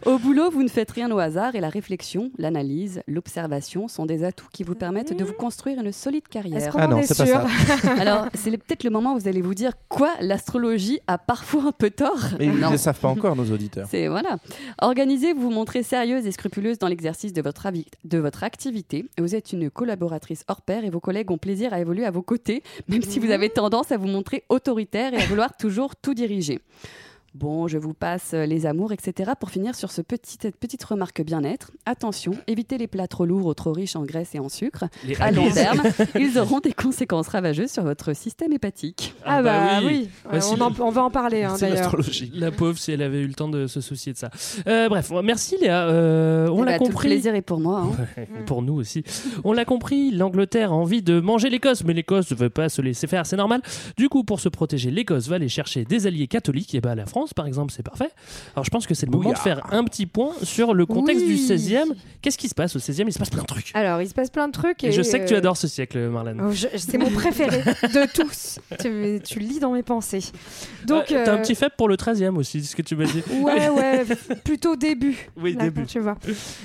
[0.06, 4.24] Au boulot, vous ne faites rien au hasard et la réflexion, l'analyse, l'observation sont des
[4.24, 6.72] atouts qui vous permettent de vous construire une solide Est-ce carrière.
[6.72, 7.40] qu'on Ah en non, est c'est pas sûr
[7.80, 7.92] ça.
[8.00, 11.64] Alors, c'est le- peut-être le moment où vous allez vous dire quoi L'astrologie a parfois
[11.68, 12.18] un peu tort.
[12.38, 13.86] Mais ils ne le savent pas encore, nos auditeurs.
[13.90, 14.36] C'est voilà.
[14.80, 19.06] Organisée, vous vous montrez sérieuse et scrupuleuse dans l'exercice de votre, avi- de votre activité.
[19.18, 22.22] Vous êtes une collaboratrice hors pair et vos collègues ont plaisir à évoluer à vos
[22.22, 26.14] côtés, même si vous avez tendance à vous montrer autoritaire et à vouloir toujours tout
[26.14, 26.60] diriger.
[27.34, 29.32] Bon, je vous passe euh, les amours, etc.
[29.40, 31.72] Pour finir sur ce petit, cette petite remarque bien-être.
[31.84, 34.84] Attention, évitez les plats trop lourds ou trop riches en graisse et en sucre.
[35.04, 35.82] Les À long terme,
[36.18, 39.14] ils auront des conséquences ravageuses sur votre système hépatique.
[39.24, 41.96] Ah, bah, oui, Bah, Ouais, si on, en- on va en parler hein, C'est d'ailleurs.
[42.34, 44.30] La pauvre, si elle avait eu le temps de se soucier de ça.
[44.68, 45.88] Euh, bref, merci Léa.
[45.88, 47.08] Euh, on Eh l'a bah, tout le compris.
[47.08, 47.80] plaisir est pour moi.
[47.80, 48.06] hein.
[48.16, 49.02] Ouais, Pour nous aussi.
[49.42, 52.80] On l'a compris, l'Angleterre a envie de manger l'Écosse, mais l'Écosse ne veut pas se
[52.80, 53.60] laisser faire, c'est normal.
[53.96, 56.74] Du coup, pour se protéger, l'Écosse va aller chercher des alliés catholiques.
[56.76, 58.10] Et bah, la France, par exemple, c'est parfait.
[58.54, 61.24] Alors, je pense que c'est le moment de faire un petit point sur le contexte
[61.26, 61.36] Oui.
[61.36, 61.94] du 16e.
[62.20, 63.70] Qu'est-ce qui se passe au 16e Il se passe plein de trucs.
[63.74, 64.84] Alors, il se passe plein de trucs.
[64.84, 66.40] Et, je sais que tu euh, adores ce siècle, Marlène.
[66.44, 68.58] oh, je- c'est mon préféré de tous.
[68.80, 70.24] Tu, tu lis dans mes pensées.
[70.86, 72.96] Donc, Euh, T'as un euh, petit faible pour le 13e aussi, c'est ce que tu
[72.96, 73.22] m'as dit.
[73.40, 74.04] Ouais, ouais,
[74.44, 75.28] plutôt début.
[75.36, 75.86] Oui, Là, début.
[75.86, 76.16] Tu vois.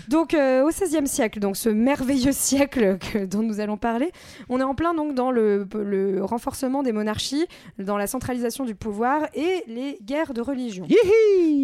[0.07, 4.11] Donc, euh, au XVIe siècle, donc ce merveilleux siècle que- dont nous allons parler,
[4.49, 7.45] on est en plein donc dans le, le renforcement des monarchies,
[7.77, 10.85] dans la centralisation du pouvoir et les guerres de religion.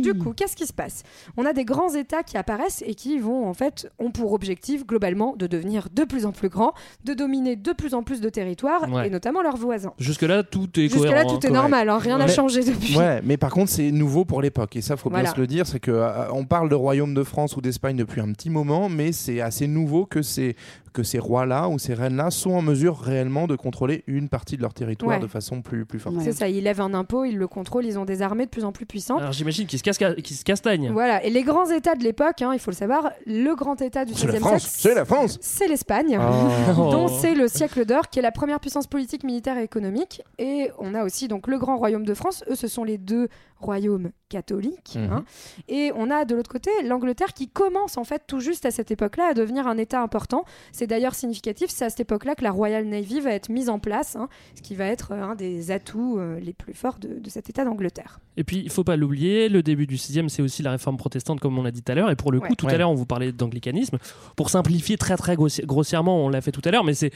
[0.02, 1.04] Du coup, qu'est-ce qui se passe?
[1.38, 4.86] On a des grands États qui apparaissent et qui vont en fait ont pour objectif
[4.86, 8.30] globalement de devenir de plus en plus grands, de dominer de plus en plus de
[8.30, 9.08] territoires Ouais.
[9.08, 9.94] et notamment leurs voisins.
[9.98, 11.38] Jusque-là, tout est Jusque-là, cohérent.
[11.40, 11.50] tout hein.
[11.50, 12.98] est normal, hein, rien n'a changé depuis.
[12.98, 14.76] Ouais, mais par contre, c'est nouveau pour l'époque.
[14.76, 15.24] Et ça, faut Voilà.
[15.26, 15.66] bien se le dire.
[15.68, 18.90] C'est que euh, on parle de royaume de France ou d'Espagne depuis un petit moment,
[18.90, 20.56] mais c'est assez nouveau que ces,
[20.96, 24.62] que ces rois-là ou ces reines-là sont en mesure réellement de contrôler une partie de
[24.62, 25.20] leur territoire Ouais.
[25.20, 26.16] de façon plus, plus forte.
[26.22, 28.64] C'est ça, ils lèvent un impôt, ils le contrôlent, ils ont des armées de plus
[28.64, 29.20] en plus puissantes.
[29.20, 30.92] Alors j'imagine qu'ils se, qu'ils se castagnent.
[30.92, 34.06] Voilà, et les grands États de l'époque, hein, il faut le savoir, le grand État
[34.06, 35.38] du C'est la XVIe France, siècle, c'est la France.
[35.42, 36.18] c'est l'Espagne,
[36.78, 36.90] Oh.
[36.92, 40.22] dont c'est le siècle d'or, qui est la première puissance politique, militaire et économique.
[40.40, 43.28] Et on a aussi donc le grand royaume de France, eux ce sont les deux
[43.60, 44.96] royaumes catholiques.
[44.98, 45.12] Mhm.
[45.12, 45.24] hein.
[45.68, 48.92] Et on a de l'autre côté l'Angleterre qui commence en fait tout juste à cette
[48.92, 50.44] époque-là à devenir un État important.
[50.72, 53.80] C'est d'ailleurs significatif, c'est à cette époque-là que la Royal Navy va être mise en
[53.80, 57.20] place, hein, ce qui va être euh, un des atouts euh, les plus forts de,
[57.20, 58.20] de cet État d'Angleterre.
[58.38, 61.40] Et puis, il faut pas l'oublier, le début du 6e, c'est aussi la réforme protestante,
[61.40, 62.12] comme on l'a dit tout à l'heure.
[62.12, 62.56] Et pour le coup, Ouais.
[62.58, 62.74] tout Ouais.
[62.74, 63.98] à l'heure, on vous parlait d'anglicanisme.
[64.36, 67.12] Pour simplifier très, très grossi- grossièrement, on l'a fait tout à l'heure, mais c'est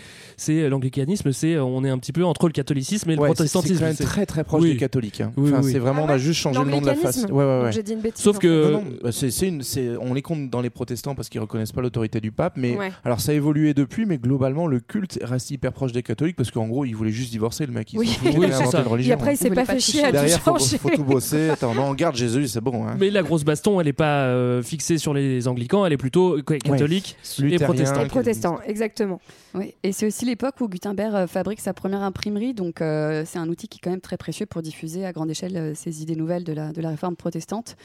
[0.70, 3.80] l'anglicanisme, c'est on est un petit peu entre le catholicisme et le Ouais, protestantisme.
[3.80, 4.72] quand même C'est- très très proche Oui.
[4.72, 5.22] des catholiques.
[5.22, 5.32] hein.
[5.38, 5.72] Oui, Enfin, oui.
[5.72, 7.18] c'est vraiment, Ah on a ouais juste changé le nom de la face.
[7.18, 7.72] L'anglicanisme Ouais, ouais, Donc ouais.
[7.74, 8.24] J'ai dit une bêtise.
[8.24, 8.72] Sauf en que- fait.
[8.72, 12.20] Non, non, bah, une- on les compte dans les protestants parce qu'ils reconnaissent pas l'autorité
[12.22, 12.92] du pape, mais Ouais.
[13.04, 16.52] alors ça a évolué depuis, mais globalement le culte reste hyper proche des catholiques parce
[16.52, 17.94] qu'en gros ils voulaient juste divorcer le mec.
[17.94, 18.18] Ils Oui.
[18.24, 18.80] Oui, c'est ça.
[18.80, 19.14] une Et religion.
[19.16, 20.78] après, il s'est pas fait chier à tout Derrière, faut, changer.
[20.78, 21.50] faut tout bosser.
[21.50, 22.88] Attends, non, on garde Jésus, c'est bon.
[22.88, 22.96] Hein.
[23.00, 26.42] Mais la grosse baston, elle n'est pas euh, fixée sur les anglicans, elle est plutôt
[26.42, 28.04] catholique et Luthérien, protestante.
[28.04, 29.20] Les protestants, exactement.
[29.56, 33.40] Oui, et c'est aussi l'époque où Gutenberg euh, fabrique sa première imprimerie, donc euh, c'est
[33.40, 36.16] un outil qui est quand même très précieux pour diffuser à grande échelle ces idées
[36.16, 37.76] nouvelles de la, de la réforme protestante.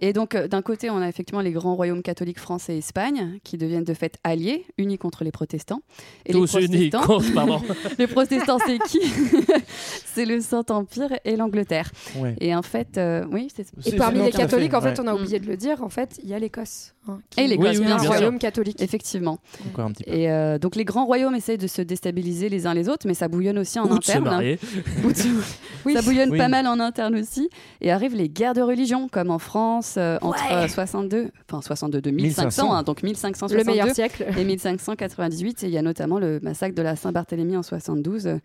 [0.00, 3.56] Et donc d'un côté, on a effectivement les grands royaumes catholiques France et Espagne qui
[3.56, 5.80] deviennent de fait alliés, unis contre contre les protestants.
[6.26, 7.60] Et Tous les unis contre, pardon.
[7.98, 9.00] les protestants, c'est qui
[10.14, 11.90] C'est le Saint-Empire et l'Angleterre.
[12.16, 12.34] Ouais.
[12.40, 13.66] Et en fait, euh, oui, c'est.
[13.86, 15.04] Et parmi les fait, catholiques, en fait, ouais.
[15.04, 16.94] on a oublié de le dire, en fait, il y a l'Écosse.
[17.08, 18.80] hein, Et l'Écosse, est bien un royaume catholique.
[18.82, 19.38] Effectivement.
[19.68, 20.12] Encore un petit peu.
[20.12, 23.14] Et euh, donc les grands royaumes essayent de se déstabiliser les uns les autres, mais
[23.14, 24.56] ça bouillonne aussi en Ou de se interne.
[25.04, 25.14] Ou de-
[25.84, 25.94] Oui.
[25.94, 26.38] Ça bouillonne Oui.
[26.38, 27.48] pas mal en interne aussi.
[27.80, 30.64] Et arrivent les guerres de religion, comme en France, euh, entre Ouais.
[30.64, 34.26] euh, 62, enfin 62 de 1500, 1500, hein, donc 1562 Le meilleur siècle.
[34.38, 34.44] et
[35.06, 35.64] 1598.
[35.64, 38.36] Et il y a notamment le massacre de la Saint-Barthélemy en 72,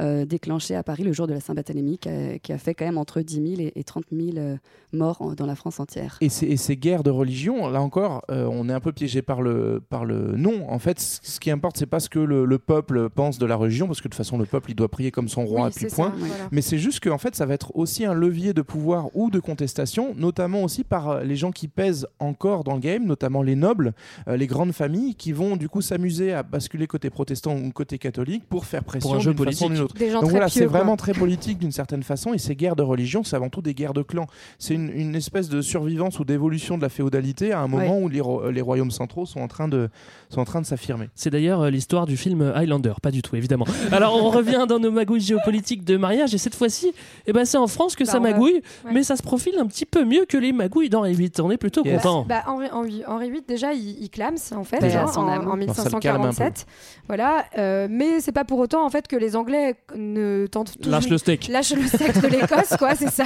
[0.00, 2.84] euh, déclenché à Paris le jour de la Saint-Barthélemy, qui a, qui a fait quand
[2.84, 4.56] même entre 10 000 et, et 30 000 euh,
[4.92, 6.18] morts en- dans la France entière.
[6.20, 9.42] Et et ces guerres de religion, là encore, euh, on est un peu piégé par
[9.42, 10.68] le, par le nom.
[10.70, 13.56] En fait, ce qui importe, c'est pas ce que le, le peuple pense de la
[13.56, 15.72] religion, parce que de toute façon, le peuple, il doit prier comme son roi, Oui,
[15.74, 16.10] puis c'est point.
[16.10, 16.34] ça, voilà.
[16.50, 19.40] Mais c'est juste qu'en fait, ça va être aussi un levier de pouvoir ou de
[19.40, 23.56] contestation, notamment aussi par euh, les gens qui pèsent encore dans le game, notamment les
[23.56, 23.92] nobles,
[24.28, 26.01] euh, les grandes familles, qui vont du coup s'amuser
[26.32, 29.68] à basculer côté protestant ou côté catholique pour faire pression un jeu d'une façon ou
[29.68, 29.72] politique.
[29.76, 29.94] d'une autre.
[29.96, 32.76] Des gens Donc très voilà, c'est vraiment très politique d'une certaine façon, et ces guerres
[32.76, 34.26] de religion, c'est avant tout des guerres de clans.
[34.58, 38.08] C'est une, une espèce de survivance ou d'évolution de la féodalité à un moment où
[38.08, 39.88] les, ro- les royaumes centraux sont en train de,
[40.30, 41.08] sont en train de s'affirmer.
[41.14, 43.66] C'est d'ailleurs euh, l'histoire du film Highlander, pas du tout évidemment.
[43.92, 46.92] Alors on revient dans nos magouilles géopolitiques de mariage et cette fois-ci,
[47.26, 48.92] eh ben, c'est en France que Bah, ça magouille, ouais.
[48.92, 51.30] mais ça se profile un petit peu mieux que les magouilles d'Henri VIII.
[51.40, 52.02] On est plutôt Yes.
[52.02, 52.24] content.
[52.28, 55.20] Bah, Henri, Henri- Henri VIII, déjà, il, il clame, en fait, Paix à hein, son
[55.20, 55.48] en, âme.
[55.48, 55.56] en Bon,
[55.92, 56.42] ça le calme un peu.
[56.44, 56.66] 1547.
[57.08, 60.92] Voilà, euh, mais c'est pas pour autant en fait que les Anglais ne tentent toujours
[60.92, 61.48] Lâche le steak.
[61.48, 63.24] lâche le steak de l'Écosse, quoi, c'est ça.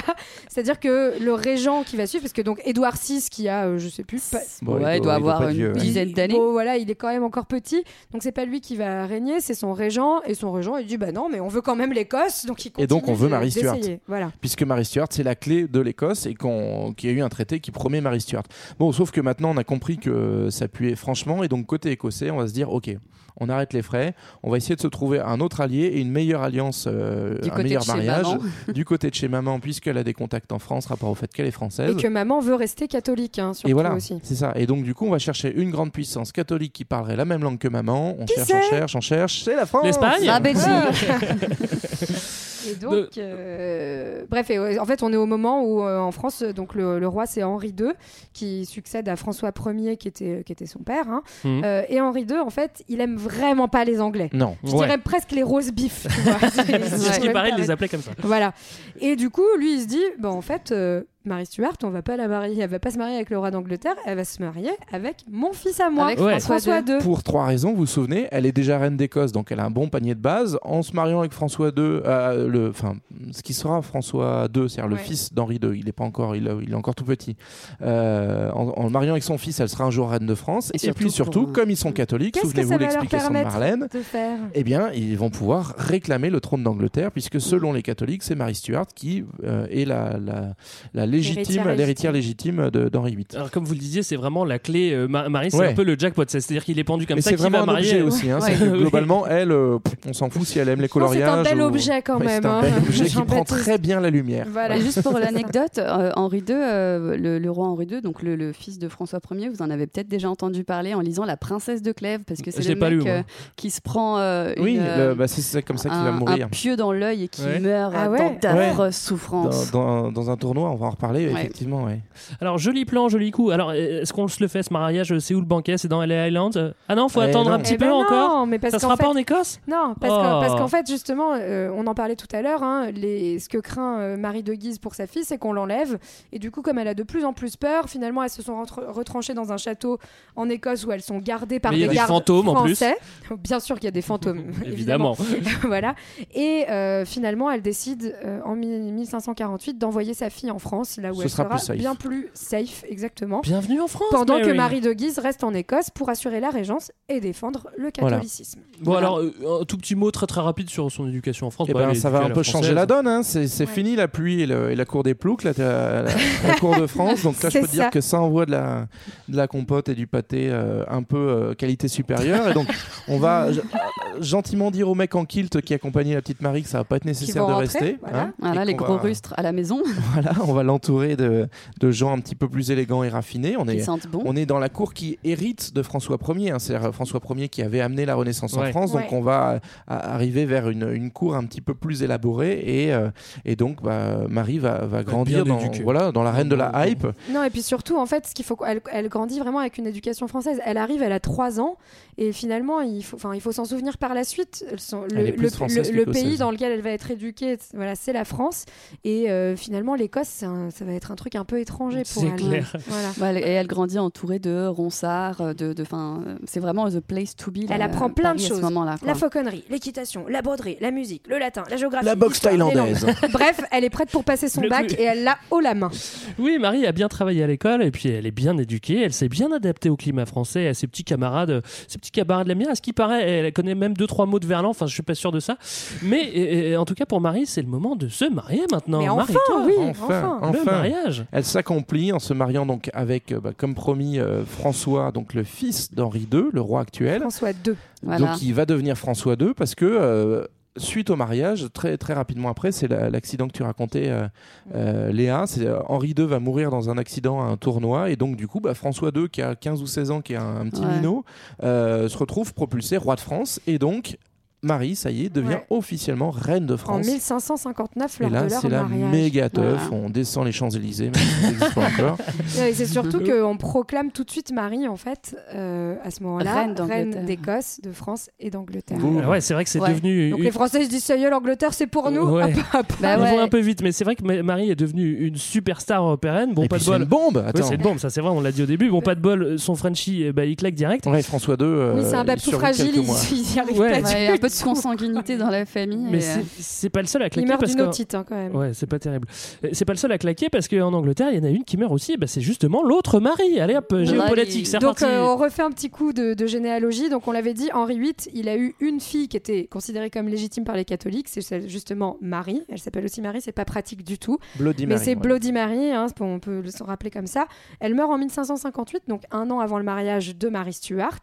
[0.48, 3.78] C'est-à-dire que le régent qui va suivre, parce que donc Édouard VI, qui a, euh,
[3.78, 6.34] je sais plus, pas- Bon, ouais, il doit avoir une dizaine d'années.
[6.34, 9.40] Bon, voilà, il est quand même encore petit, donc c'est pas lui qui va régner,
[9.40, 11.92] c'est son régent, et son régent il dit bah non, mais on veut quand même
[11.92, 13.76] l'Écosse, donc il continue Et donc, on veut Marie Stuart.
[14.08, 14.30] Voilà.
[14.40, 17.28] puisque Mary Stuart c'est la clé de l'Écosse et qu'on- qu'il y a eu un
[17.28, 18.44] traité qui promet Mary Stuart.
[18.78, 22.30] Bon, sauf que maintenant on a compris que ça puait franchement et donc côté écossais,
[22.30, 22.96] on va se dire ok,
[23.38, 26.10] on arrête les frais, on va essayer de se trouver un autre allié et une
[26.10, 28.26] meilleure alliance, euh, un meilleur mariage
[28.74, 31.46] du côté de chez maman puisqu'elle a des contacts en France rapport au fait qu'elle
[31.46, 31.94] est française.
[31.98, 34.18] Et que maman veut rester catholique, hein, surtout Et voilà, aussi.
[34.22, 34.52] c'est ça.
[34.56, 37.42] Et donc, du coup, on va chercher une grande puissance catholique qui parlerait la même
[37.42, 38.16] langue que maman.
[38.18, 39.42] On Qui cherche, on cherche, on cherche.
[39.44, 40.64] C'est la France L'Espagne La Belgique.
[42.70, 46.42] Et donc, euh, bref, et, en fait, on est au moment où euh, en France,
[46.42, 47.92] donc le, le roi c'est Henri II
[48.32, 51.08] qui succède à François Ier qui était qui était son père.
[51.08, 51.22] hein.
[51.44, 51.62] Mhm.
[51.64, 54.30] Euh, et Henri II, en fait, il aime vraiment pas les Anglais.
[54.32, 54.56] Non.
[54.64, 54.86] Je Ouais.
[54.86, 56.06] dirais presque les rose beef.
[56.08, 56.38] tu vois.
[56.50, 58.12] Ce qui paraît de les appeler comme ça.
[58.22, 58.52] Voilà.
[59.00, 62.02] Et du coup, lui, il se dit, bon, en fait, euh, Marie Stuart, on va
[62.02, 64.40] pas la marier, elle va pas se marier avec le roi d'Angleterre, elle va se
[64.42, 66.38] marier avec mon fils à moi, Avec Ouais.
[66.40, 66.98] François II.
[67.00, 69.70] Pour trois raisons, vous vous souvenez, elle est déjà reine d'Écosse, donc elle a un
[69.70, 70.58] bon panier de base.
[70.62, 72.96] En se mariant avec François II, euh, le, enfin,
[73.32, 75.00] ce qui sera François II, c'est-à-dire le Ouais.
[75.02, 77.36] fils d'Henri II, il est pas encore, il, il est encore tout petit.
[77.82, 80.70] Euh, en, en le mariant avec son fils, elle sera un jour reine de France.
[80.72, 83.88] Et Et, surtout puis surtout, pour- comme ils sont catholiques, souvenez-vous l'explication de Marlène.
[83.92, 84.38] de faire?
[84.54, 88.54] Eh bien, ils vont pouvoir réclamer le trône d'Angleterre, puisque selon les catholiques, c'est Marie
[88.54, 90.54] Stuart qui euh, est la, la,
[90.94, 93.26] la légitime, L'héritière légitime d'Henri VIII.
[93.34, 94.92] Alors comme vous le disiez, c'est vraiment la clé.
[94.92, 95.68] euh, Ma- Marie, c'est Ouais.
[95.68, 96.24] un peu le jackpot.
[96.26, 97.90] C'est-à-dire qu'il est pendu comme Mais ça, c'est va vraiment un marier.
[97.94, 98.30] objet aussi.
[98.30, 98.38] hein.
[98.40, 98.52] Ouais.
[98.52, 98.78] C'est que Oui.
[98.80, 101.28] globalement, elle, euh, on s'en fout si elle aime les Non, c'est coloriages.
[101.28, 102.42] un bel ou- objet quand Ouais, même.
[102.42, 102.62] C'est un hein.
[102.62, 104.46] bel objet qui prend très bien la lumière.
[104.50, 104.78] Voilà.
[104.78, 108.52] Juste pour l'anecdote, euh, Henri II, euh, le, le roi Henri II, donc le, le
[108.52, 111.82] fils de François Ier, vous en avez peut-être déjà entendu parler en lisant La Princesse
[111.82, 113.22] de Clèves, parce que c'est le mec lu, euh,
[113.56, 114.78] qui se prend euh, Oui,
[115.16, 116.46] bah, c'est c'est comme ça qu'il va mourir.
[116.46, 118.18] un pieu dans l'œil et qui meurt Ah ouais.
[118.18, 119.70] dans d'affreuses souffrances.
[119.72, 121.22] Dans un tournoi, on va en reparler, Ouais.
[121.32, 121.84] effectivement.
[121.84, 122.00] Ouais.
[122.40, 123.50] Alors joli plan, joli coup.
[123.50, 126.28] Alors est-ce qu'on se le fait ce mariage C'est où le banquet C'est dans LA
[126.28, 126.74] Island?
[126.88, 127.56] Ah non, faut Eh attendre non.
[127.56, 128.28] un petit Eh peu ben encore.
[128.40, 129.60] non, mais parce Ça sera fait, pas en Écosse?
[129.66, 130.16] Non, parce Oh.
[130.16, 133.48] que- parce qu'en fait, justement, euh, on en parlait tout à l'heure, hein, les, ce
[133.48, 135.98] que craint euh, Marie de Guise pour sa fille, c'est qu'on l'enlève.
[136.32, 138.62] Et du coup, comme elle a de plus en plus peur, finalement, elles se sont
[138.88, 139.98] retranchées dans un château
[140.36, 142.48] en Écosse où elles sont gardées par Mais il y a des des gardes fantômes,
[142.48, 142.76] en plus.
[142.76, 142.96] français.
[143.38, 145.16] Bien sûr qu'il y a des fantômes, évidemment.
[145.64, 145.94] Voilà.
[146.34, 151.12] Et euh, finalement, elle décide euh, en mi- 1548 d'envoyer sa fille en France, là
[151.12, 151.76] où Ce elle sera sera plus safe.
[151.78, 153.40] bien plus safe, exactement.
[153.42, 154.08] Bienvenue en France.
[154.10, 154.52] Pendant que.
[154.52, 158.16] Marie de Guise reste en Écosse pour assurer la régence et défendre le Voilà.
[158.16, 158.60] catholicisme.
[158.80, 159.06] Bon Voilà.
[159.08, 161.68] alors euh, un tout petit mot très très rapide sur son éducation en France.
[161.70, 163.06] Eh Bah, ben, ça va un peu changer la donne.
[163.06, 163.22] hein.
[163.22, 163.70] C'est c'est Ouais.
[163.72, 166.10] fini la pluie et, le- et la cour des ploucs, la, la- la-
[166.48, 167.22] la cour de France.
[167.22, 167.90] Donc là, je peux te dire ça.
[167.90, 168.86] que ça envoie de la,
[169.28, 172.48] de la compote et du pâté euh, un peu euh, qualité supérieure.
[172.48, 172.66] Et donc,
[173.08, 173.48] on va
[174.20, 176.96] gentiment dire au mec en kilt qui accompagne la petite Marie que ça va pas
[176.96, 177.98] être nécessaire de rentrer, rester.
[178.00, 178.20] voilà.
[178.22, 179.82] hein, Voilà, les gros va- rustres à la maison.
[180.12, 181.48] Voilà, on va l'ent- entouré de,
[181.80, 183.56] de gens un petit peu plus élégants et raffinés.
[183.58, 184.22] On est, bon.
[184.24, 186.50] on est dans la cour qui hérite de François Ier.
[186.52, 186.58] hein.
[186.58, 188.64] C'est François Ier qui avait amené la Renaissance en.
[188.70, 188.92] France.
[188.92, 189.08] Donc Ouais.
[189.12, 192.62] on va euh, à- arriver vers une, une cour un petit peu plus élaborée.
[192.64, 193.10] Et, euh,
[193.44, 197.06] et donc bah, Marie va, va grandir dans, voilà, dans la reine de la hype.
[197.30, 199.86] Non, et puis surtout, en fait, ce qu'il faut, elle, elle grandit vraiment avec une
[199.86, 200.60] éducation française.
[200.64, 201.76] Elle arrive, elle a 3 ans,
[202.18, 204.64] et finalement, il faut, enfin, il faut s'en souvenir par la suite.
[205.12, 208.64] Le, pays dans lequel elle va être éduquée, voilà, c'est la France.
[209.04, 212.24] Et euh, finalement, l'Écosse, c'est un- ça va être un truc un peu étranger pour
[212.24, 212.34] elle.
[212.36, 212.72] clair.
[212.86, 213.08] Voilà.
[213.34, 217.00] Ouais, elle- et elle grandit entourée de ronsards, de, de, fin, euh, c'est vraiment the
[217.00, 217.58] place to be.
[217.70, 218.58] Elle là, apprend plein de Paris, choses.
[218.58, 218.96] ce moment-là.
[218.98, 219.08] quoi.
[219.08, 222.04] La fauconnerie, l'équitation, la broderie, la musique, le latin, la géographie.
[222.06, 223.06] La boxe thaïlandaise.
[223.32, 225.90] Bref, elle est prête pour passer son Le bac et elle l'a haut la main.
[226.38, 229.02] Oui, Marie a bien travaillé à l'école et puis elle est bien éduquée.
[229.02, 232.46] Elle s'est bien adaptée au climat français, et à ses petits camarades, ses petits camarades
[232.46, 232.70] l'aiment bien.
[232.70, 234.70] À ce qui paraît, elle connaît même deux trois mots de verlan.
[234.70, 235.56] Enfin, je suis pas sûr de ça.
[236.02, 238.98] Mais et- et en tout cas pour Marie, c'est le moment de se marier maintenant.
[239.00, 239.62] Mais enfin, Marie-toi.
[239.66, 240.55] oui, Enfin, enfin.
[240.56, 240.72] Le enfin.
[240.72, 241.24] mariage.
[241.32, 245.44] Elle s'accomplit en se mariant donc avec, euh, bah, comme promis, euh, François, donc le
[245.44, 247.20] fils d'Henri II, le roi actuel.
[247.20, 247.74] François II.
[248.02, 248.18] Voilà.
[248.26, 250.44] Donc il va devenir François II parce que euh,
[250.78, 254.28] suite au mariage, très très rapidement après, c'est la- l'accident que tu racontais, euh,
[254.74, 255.44] euh, Léa.
[255.46, 258.46] C'est euh, Henri II va mourir dans un accident à un tournoi et donc du
[258.46, 260.82] coup, bah, François II qui a 15 ou 16 ans, qui est un, un petit
[260.82, 260.96] Ouais.
[260.96, 261.24] minot,
[261.62, 264.18] euh, se retrouve propulsé roi de France et donc
[264.62, 265.66] Marie, ça y est, devient Ouais.
[265.70, 267.06] officiellement reine de En France.
[267.06, 269.10] 1559, et lors là, de leur c'est la mariage.
[269.12, 269.80] méga teuf.
[269.88, 270.04] Voilà.
[270.04, 272.18] On descend les Champs-Élysées, même si ça n'existe pas encore.
[272.66, 276.54] Et c'est surtout qu'on proclame tout de suite Marie, en fait, euh, à ce moment-là,
[276.54, 277.14] Reine d'Angleterre.
[277.14, 278.98] reine d'Écosse, de France et d'Angleterre.
[279.22, 279.90] Ah ouais, c'est vrai que c'est Ouais.
[279.90, 280.30] devenu.
[280.30, 282.22] Donc une- les Français se disent ça y est, l'Angleterre c'est pour nous.
[282.22, 282.44] Ouais.
[282.56, 282.92] Hop, hop.
[283.00, 283.30] Bah Ils ouais.
[283.36, 286.54] vont un peu vite, mais c'est vrai que Ma- Marie est devenue une superstar européenne.
[286.54, 287.02] Bon, et pas puis de c'est bol.
[287.02, 287.36] une bombe.
[287.36, 287.62] Ouais, Attends.
[287.62, 288.90] c'est une bombe, ça c'est vrai, on l'a dit au début.
[288.90, 291.06] Bon, pas de bol, son Frenchie, eh ben, il claque direct.
[291.06, 291.64] Ouais, François II.
[291.66, 292.92] euh, oui, c'est un il bab tout survit fragile,
[293.32, 296.06] il, y arrive pas peu de consanguinité dans la famille.
[296.10, 297.88] Mais euh, c'est pas le seul à Il claquer meurt parce d'une que.
[297.88, 298.54] otite hein, quand même.
[298.54, 299.28] Ouais, c'est pas terrible.
[299.64, 301.64] Euh, C'est pas le seul à claquer parce qu'en Angleterre, il y en a une
[301.64, 302.16] qui meurt aussi.
[302.16, 303.60] Bah, c'est justement l'autre Marie.
[303.60, 307.08] Allez hop, géopolitique, c'est Donc euh, on refait un petit coup de, de généalogie.
[307.08, 310.28] Donc on l'avait dit, Henri VIII, il a eu une fille qui était considérée comme
[310.28, 312.62] légitime par les catholiques, c'est justement Marie.
[312.68, 314.38] Elle s'appelle aussi Marie, c'est pas pratique du tout.
[314.56, 315.14] Bloody Mais c'est ouais.
[315.16, 317.46] Bloody Mary, hein, on peut le se rappeler comme ça.
[317.80, 321.20] Elle meurt en 1558, donc un an avant le mariage de Marie Stuart.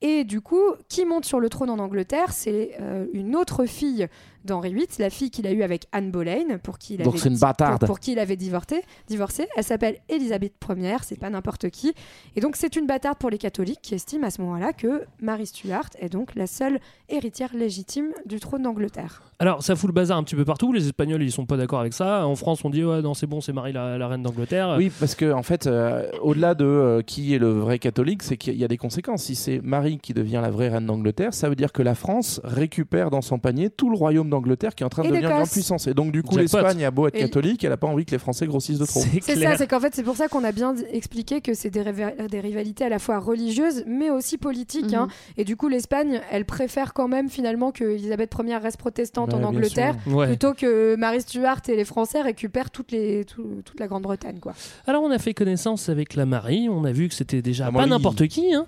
[0.00, 4.08] Et du coup, qui monte sur le trône en Angleterre C'est euh, une autre fille
[4.44, 7.28] d'Henri VIII, la fille qu'il a eue avec Anne Boleyn, pour qui il avait, c'est
[7.28, 7.80] une bâtarde.
[7.80, 8.82] Pour, pour qui il avait divorcé.
[9.08, 9.46] divorcé.
[9.56, 11.92] Elle s'appelle Elisabeth Ier, c'est pas n'importe qui.
[12.36, 15.46] Et donc c'est une bâtarde pour les catholiques qui estiment à ce moment-là que Marie
[15.46, 19.22] Stuart est donc la seule héritière légitime du trône d'Angleterre.
[19.40, 20.72] Alors, ça fout le bazar un petit peu partout.
[20.72, 22.26] Les Espagnols, ils sont pas d'accord avec ça.
[22.26, 24.74] En France, on dit ouais, non, c'est bon, c'est Marie la, la reine d'Angleterre.
[24.76, 28.36] Oui, parce que en fait, euh, au-delà de euh, qui est le vrai catholique, c'est
[28.36, 29.24] qu'il y a des conséquences.
[29.24, 32.40] Si c'est Marie qui devient la vraie reine d'Angleterre, ça veut dire que la France
[32.42, 35.28] récupère dans son panier tout le royaume d'Angleterre qui est en train de devenir une
[35.28, 35.52] grande l'Écosse.
[35.52, 35.86] puissance.
[35.86, 38.10] Et donc du coup, l'Espagne a beau être Et- catholique, elle a pas envie que
[38.12, 39.00] les Français grossissent de trop.
[39.22, 41.84] C'est ça, c'est qu'en fait, c'est pour ça qu'on a bien expliqué que c'est des,
[42.30, 44.94] des rivalités à la fois religieuses, mais aussi politiques.
[44.94, 45.08] hein.
[45.36, 49.36] Et du coup, l'Espagne, elle préfère quand même finalement que Elisabeth Ier reste protestante Bah,
[49.38, 49.96] en Angleterre.
[50.06, 50.26] Ouais.
[50.28, 54.38] plutôt que Marie Stuart et les Français récupèrent toutes les, tout- toute la Grande-Bretagne.
[54.40, 54.52] quoi.
[54.86, 56.68] Alors, on a fait connaissance avec la Marie.
[56.68, 58.52] On a vu que c'était déjà Ah, pas n'importe qui.
[58.54, 58.66] hein.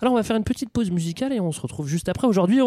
[0.00, 2.26] Alors, on va faire une petite pause musicale et on se retrouve juste après.
[2.26, 2.60] Aujourd'hui,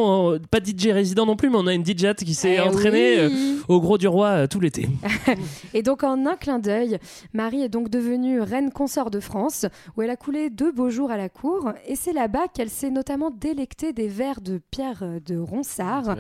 [0.52, 3.26] pas de DJ résident non plus, mais on a une DJ qui s'est Eh entraînée
[3.28, 3.34] oui.
[3.70, 4.88] euh, au gros du roi euh, tout l'été.
[5.74, 7.00] Et donc, en un clin d'œil,
[7.34, 9.66] Marie est donc devenue reine consort de France,
[9.98, 11.72] où elle a coulé deux beaux jours à la cour.
[11.88, 16.16] Et c'est là-bas qu'elle s'est notamment délectée des vers de Pierre euh, de Ronsard.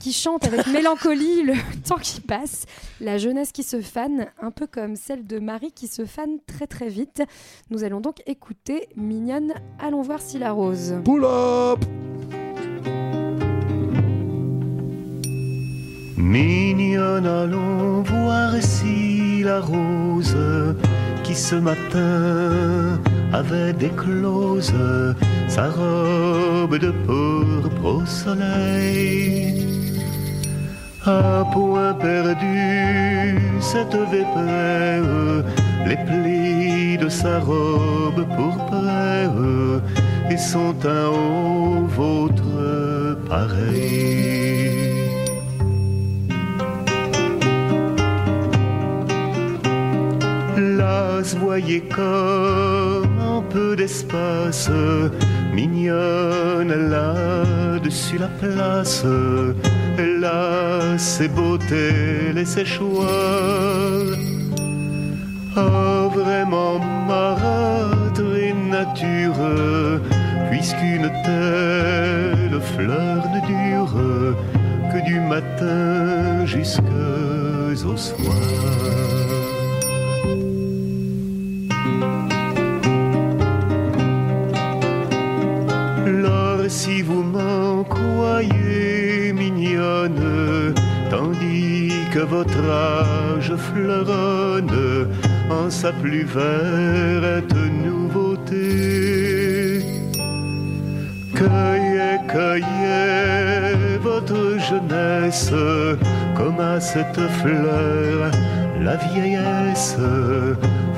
[0.00, 1.54] Qui chante avec mélancolie le
[1.88, 2.64] temps qui passe,
[3.00, 6.66] la jeunesse qui se fane, un peu comme celle de Marie qui se fane très
[6.66, 7.22] très vite.
[7.70, 10.94] Nous allons donc écouter Mignonne, allons voir si la rose.
[11.04, 11.84] Pull up
[16.28, 20.36] Mignonne, allons voir si la rose
[21.24, 23.00] qui ce matin
[23.32, 24.74] avait déclose
[25.48, 29.64] sa robe de pourpre au soleil.
[31.06, 35.08] À point perdu cette vépère,
[35.86, 39.80] les plis de sa robe pourpre
[40.30, 44.87] et son teint au vôtre pareil.
[51.20, 54.70] Voyez comme un peu d'espace,
[55.52, 59.04] mignonne là-dessus la place.
[59.98, 63.06] Là, ses beautés et ses choix.
[65.56, 66.78] Oh, vraiment
[67.08, 69.34] marâtre et nature,
[70.50, 73.94] puisqu'une telle fleur ne dure
[74.92, 79.07] que du matin jusqu'au soir.
[87.08, 90.74] vous m'en croyez mignonne,
[91.10, 95.08] tandis que votre âge fleuronne
[95.50, 98.60] en sa plus verte nouveauté.
[101.34, 105.52] Cueillez, cueillez votre jeunesse
[106.36, 108.30] comme à cette fleur
[108.80, 109.96] la vieillesse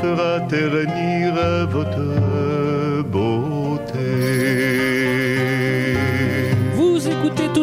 [0.01, 1.35] fera ternir
[1.71, 4.70] votre beauté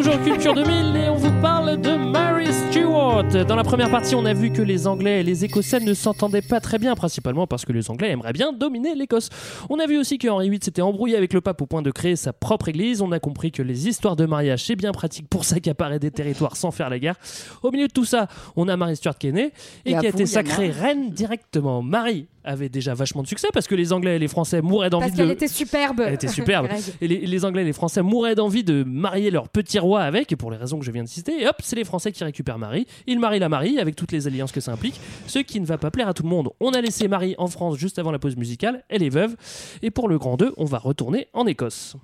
[0.08, 3.24] toujours Culture 2000 et on vous parle de Mary Stuart.
[3.46, 6.42] Dans la première partie, on a vu que les Anglais et les Écossais ne s'entendaient
[6.42, 9.28] pas très bien, principalement parce que les Anglais aimeraient bien dominer l'Écosse.
[9.68, 11.90] On a vu aussi que Henri VIII s'était embrouillé avec le pape au point de
[11.90, 13.02] créer sa propre église.
[13.02, 16.56] On a compris que les histoires de mariage, c'est bien pratique pour s'accaparer des territoires
[16.56, 17.16] sans faire la guerre.
[17.62, 19.52] Au milieu de tout ça, on a Marie Stuart qui est née
[19.84, 21.82] et, qui a été sacrée reine directement.
[21.82, 25.06] Marie avait déjà vachement de succès parce que les Anglais et les Français mouraient d'envie
[25.06, 26.02] Parce de qu'elle était superbe.
[26.06, 26.68] elle était superbe.
[27.00, 30.32] Et les, les Anglais et les Français mouraient d'envie de marier leur petit roi avec,
[30.32, 31.42] et pour les raisons que je viens de citer.
[31.42, 32.86] Et hop, c'est les Français qui récupèrent Marie.
[33.06, 35.78] Ils marient la Marie avec toutes les alliances que ça implique, ce qui ne va
[35.78, 36.50] pas plaire à tout le monde.
[36.60, 38.84] On a laissé Marie en France juste avant la pause musicale.
[38.88, 39.36] Elle est veuve.
[39.82, 41.96] Et pour le grand 2, on va retourner en Écosse.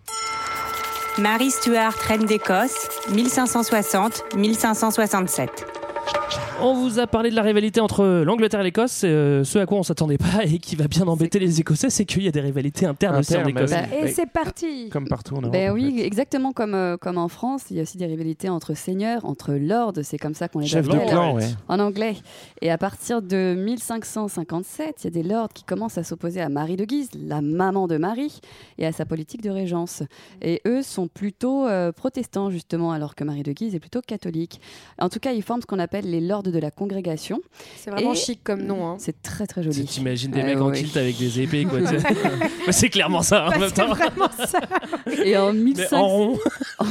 [1.18, 5.49] Marie Stuart, reine d'Écosse, 1560-1567.
[6.61, 9.79] On vous a parlé de la rivalité entre l'Angleterre et l'Écosse, euh, ce à quoi
[9.79, 12.40] on s'attendait pas et qui va bien embêter les Écossais, c'est qu'il y a des
[12.40, 13.99] rivalités internes aussi en Internes, bah Écosse.
[14.03, 14.09] oui.
[14.09, 14.88] Et c'est parti.
[14.88, 15.53] Comme partout en Europe.
[15.53, 18.49] Ben en oui, exactement comme, euh, comme en France, il y a aussi des rivalités
[18.49, 21.45] entre seigneurs, entre lords, c'est comme ça qu'on les Chef de appelle clan, ouais.
[21.69, 22.17] en anglais.
[22.62, 26.49] Et à partir de 1557, il y a des lords qui commencent à s'opposer à
[26.49, 28.40] Marie de Guise, la maman de Marie,
[28.79, 30.03] et à sa politique de régence.
[30.40, 34.61] Et eux sont plutôt euh, protestants, justement, alors que Marie de Guise est plutôt catholique.
[34.99, 37.41] En tout cas, ils forment ce qu'on appelle les lords de la congrégation.
[37.77, 38.87] C'est vraiment Et- chic comme nom.
[38.87, 38.97] Hein.
[38.99, 39.85] C'est très très joli.
[39.85, 40.79] T'imagines des Euh, mecs en ouais.
[40.83, 41.79] kilt avec des épées, quoi.
[42.71, 43.95] c'est clairement ça en Bah, même c'est temps.
[43.95, 44.61] vraiment ça.
[45.25, 46.39] Et en Mais 1500 en rond.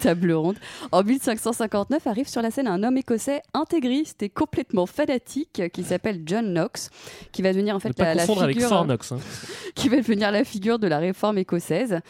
[0.00, 0.56] table ronde.
[0.90, 6.22] En 1559 arrive sur la scène un homme écossais intégriste et complètement fanatique qui s'appelle
[6.26, 6.90] John Knox,
[7.30, 9.12] qui va devenir en Ne fait pas la, la confondre avec figure, Fornox.
[9.12, 9.18] hein.
[9.74, 12.00] qui va devenir la figure de la réforme écossaise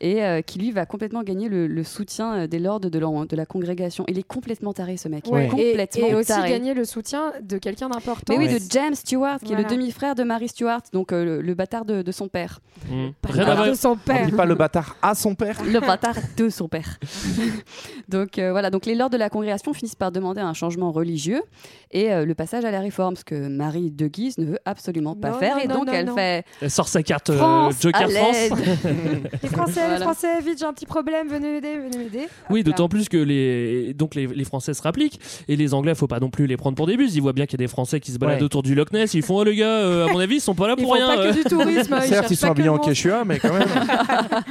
[0.00, 3.46] et euh, qui lui va complètement gagner le, le soutien euh, des lords de la
[3.46, 4.04] congrégation.
[4.08, 5.46] Il est complètement taré ce mec, Ouais.
[5.46, 6.50] Et, complètement et aussi taré.
[6.50, 8.32] gagner le soutien de quelqu'un d'important.
[8.36, 11.42] Mais oui, de James Stewart, qui est le demi-frère de Mary Stewart, donc euh, le,
[11.42, 12.60] le bâtard de, de son père.
[12.90, 12.90] Mmh.
[12.90, 13.68] Rien Bâtard à voir.
[13.68, 14.26] de son On père.
[14.26, 15.58] dit pas le bâtard à son père.
[15.64, 16.98] Le bâtard de son père.
[18.08, 21.42] donc euh, voilà, donc les lords de la congrégation finissent par demander un changement religieux
[21.90, 25.14] et euh, le passage à la réforme, ce que Marie de Guise ne veut absolument
[25.14, 25.56] pas Non, faire.
[25.56, 26.14] non, et non, donc non, elle non.
[26.16, 28.10] fait Elle sort sa carte euh, France Joker.
[28.10, 28.36] France.
[29.42, 29.96] Les Français, les.
[30.02, 32.28] Français, vite, j'ai un petit problème, venez m'aider, venez m'aider.
[32.50, 36.06] Oui, d'autant plus que les, donc les, les Français se rappliquent et les Anglais, faut
[36.06, 37.14] pas non plus les prendre pour des bus.
[37.14, 38.44] Ils voient bien qu'il y a des Français qui se baladent Ouais.
[38.44, 39.14] autour du Loch Ness.
[39.14, 40.94] Ils font, oh les gars, euh, à mon avis, ils sont pas là Ils pour
[40.96, 41.14] font rien.
[41.16, 41.30] pas euh.
[41.32, 41.96] que du tourisme.
[42.02, 42.78] Certes, ils sont habillés en.
[42.78, 43.68] Quechua, mais quand même.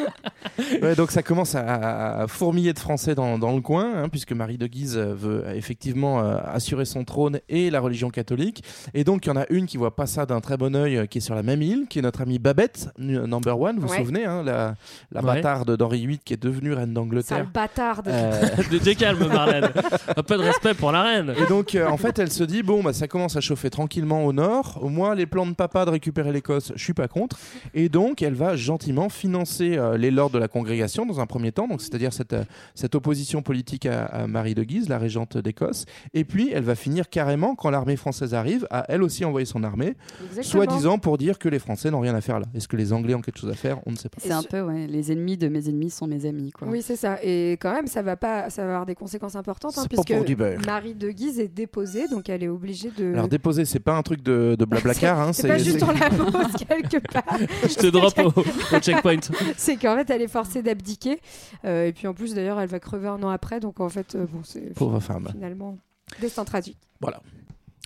[0.81, 4.31] Ouais, donc ça commence à, à fourmiller de Français dans, dans le coin, hein, puisque
[4.33, 8.63] Marie de Guise euh, veut euh, effectivement euh, assurer son trône et la religion catholique.
[8.93, 10.97] Et donc il y en a une qui voit pas ça d'un très bon œil,
[10.97, 13.79] euh, qui est sur la même île, qui est notre amie Babette, nu- number one.
[13.79, 14.75] Vous vous souvenez, hein, la,
[15.11, 15.35] la Ouais.
[15.35, 17.47] bâtarde d'Henri VIII qui est devenue reine Sale d'Angleterre.
[17.53, 18.07] bâtarde.
[18.07, 18.31] Euh,
[18.71, 19.60] De décalme, Marlène.
[20.17, 21.33] Un peu de respect pour la reine.
[21.37, 24.25] Et donc, euh, en fait, elle se dit bon, bah, ça commence à chauffer tranquillement
[24.25, 24.79] au nord.
[24.81, 27.37] Au moins, les plans de papa de récupérer l'Écosse, je suis pas contre.
[27.73, 31.51] Et donc, elle va gentiment financer euh, les lords de la congrégation dans un premier
[31.51, 32.43] temps, donc c'est-à-dire cette, euh,
[32.75, 35.85] cette opposition politique à, à Marie de Guise, la régente d'Écosse.
[36.13, 39.63] Et puis, elle va finir carrément, quand l'armée française arrive, à elle aussi envoyer son
[39.63, 39.95] armée,
[40.41, 42.47] soi-disant pour dire que les Français n'ont rien à faire là.
[42.55, 43.79] Est-ce que les Anglais ont quelque chose à faire?
[43.85, 44.17] On ne sait pas.
[44.19, 46.51] C'est un peu, ouais, les ennemis de mes ennemis sont mes amis.
[46.51, 46.67] Quoi.
[46.67, 47.17] Oui, c'est ça.
[47.23, 50.03] Et quand même, ça va pas, ça va avoir des conséquences importantes, hein, C'est pas
[50.03, 50.59] puisque pour du beurre.
[50.65, 53.13] Marie de Guise est déposée, donc elle est obligée de.
[53.13, 55.19] Alors, déposer, c'est pas un truc de, de blablacar.
[55.19, 57.37] hein, c'est pas juste on la pose quelque part.
[57.63, 58.41] Je te drop au,
[58.75, 59.19] au checkpoint.
[59.57, 61.19] c'est qu'en fait, elle est forcée d'abdiquer.
[61.65, 63.59] Euh, et puis en plus, d'ailleurs, elle va crever un an après.
[63.59, 65.27] Donc en fait, euh, bon, c'est Pauvre femme.
[65.31, 65.77] finalement
[66.19, 66.77] destin tragique.
[66.99, 67.21] Voilà.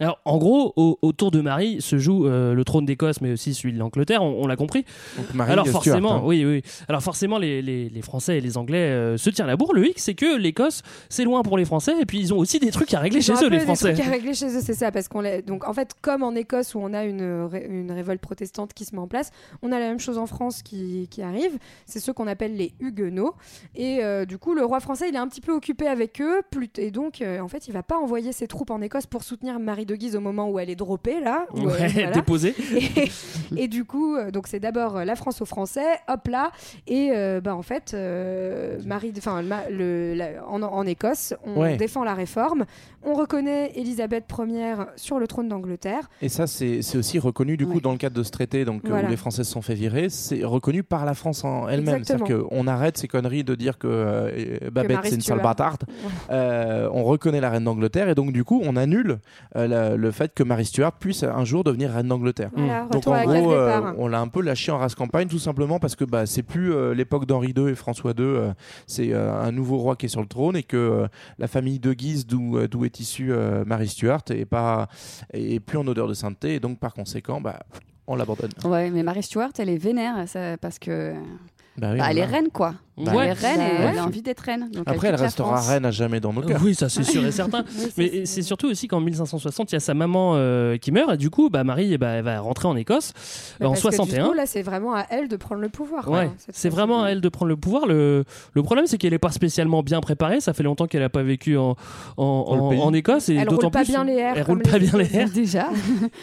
[0.01, 3.53] Alors, en gros, au- autour de Marie se joue euh, le trône d'Écosse, mais aussi
[3.53, 4.83] celui de l'Angleterre, on, on l'a compris.
[5.17, 6.21] Donc, Marie Alors Stuart, forcément, hein.
[6.25, 6.61] oui, oui.
[6.89, 9.73] Alors forcément, les, les- les Français et les Anglais euh, se tirent la bourre.
[9.73, 12.59] Le hic, c'est que l'Écosse, c'est loin pour les Français, et puis ils ont aussi
[12.59, 13.93] des trucs à régler Ils chez eux, peu les des Français.
[13.93, 16.75] trucs à régler chez eux, c'est ça, parce qu'on donc en fait comme en Écosse
[16.75, 19.31] où on a une, ré- une révolte protestante qui se met en place,
[19.61, 21.57] on a la même chose en France qui, qui arrive.
[21.85, 23.33] C'est ceux qu'on appelle les Huguenots,
[23.75, 26.41] et euh, du coup le roi français il est un petit peu occupé avec eux,
[26.51, 29.23] plus- et donc euh, en fait il va pas envoyer ses troupes en Écosse pour
[29.23, 31.45] soutenir Marie Marie de Guise au moment où elle est droppée là.
[31.53, 32.11] où, euh, Ouais, voilà.
[32.11, 32.55] déposée.
[33.55, 36.51] Et, et du coup, euh, donc c'est d'abord euh, la France aux Français, hop là,
[36.87, 39.63] et euh, bah en fait, euh, Marie, enfin la-
[40.47, 41.77] en, en Écosse, on Ouais.
[41.77, 42.65] défend la réforme,
[43.03, 46.09] on reconnaît Élisabeth Ier sur le trône d'Angleterre.
[46.21, 48.81] Et ça, c'est c'est aussi reconnu du coup dans le cadre de ce traité, donc
[48.85, 49.07] Voilà.
[49.07, 52.03] où les Français se sont fait virer, c'est reconnu par la France en elle-même.
[52.03, 55.83] C'est-à-dire qu'on arrête ces conneries de dire que euh, Babette c'est une sale bâtarde.
[56.29, 59.19] On reconnaît la reine d'Angleterre et donc du coup on annule
[59.55, 62.49] euh, la- le fait que Marie Stuart puisse un jour devenir reine d'Angleterre.
[62.55, 65.79] Voilà, Donc en gros, euh, on l'a un peu lâché en race campagne tout simplement
[65.79, 68.53] parce que bah, c'est plus euh, l'époque d'Henri II et François II, euh,
[68.87, 71.07] c'est euh, un nouveau roi qui est sur le trône et que euh,
[71.37, 74.87] la famille de Guise d'où d'où est issue euh, Marie Stuart est pas
[75.33, 77.59] est plus en odeur de sainteté et donc par conséquent bah,
[78.07, 78.51] on l'abandonne.
[78.65, 81.13] Ouais, mais Marie Stuart, elle est vénère ça, parce que.
[81.77, 82.75] Bah oui, bah, elle est reine, quoi.
[82.97, 84.69] Bah elle est reine et Bah elle a envie d'être reine.
[84.71, 86.61] Donc Après, elle restera reine à jamais dans nos cœurs.
[86.63, 87.65] Oui, ça c'est sûr et certain.
[87.97, 91.17] Mais c'est surtout aussi qu'en 1560, il y a sa maman euh, qui meurt et
[91.17, 93.11] du coup, bah, Marie eh bah, elle va rentrer en Écosse
[93.59, 94.27] Mais euh, en parce que, du 61.
[94.27, 96.09] coup, là, c'est vraiment à elle de prendre le pouvoir.
[96.09, 97.85] Ouais, cette c'est vraiment à elle de prendre le pouvoir.
[97.85, 98.23] Le,
[98.53, 100.39] le problème, c'est qu'elle n'est pas spécialement bien préparée.
[100.39, 101.75] Ça fait longtemps qu'elle n'a pas vécu en,
[102.93, 103.27] Écosse.
[103.27, 105.29] Et Elle roule d'autant pas plus, bien les airs Elle roule pas bien les airs.
[105.31, 105.67] Déjà.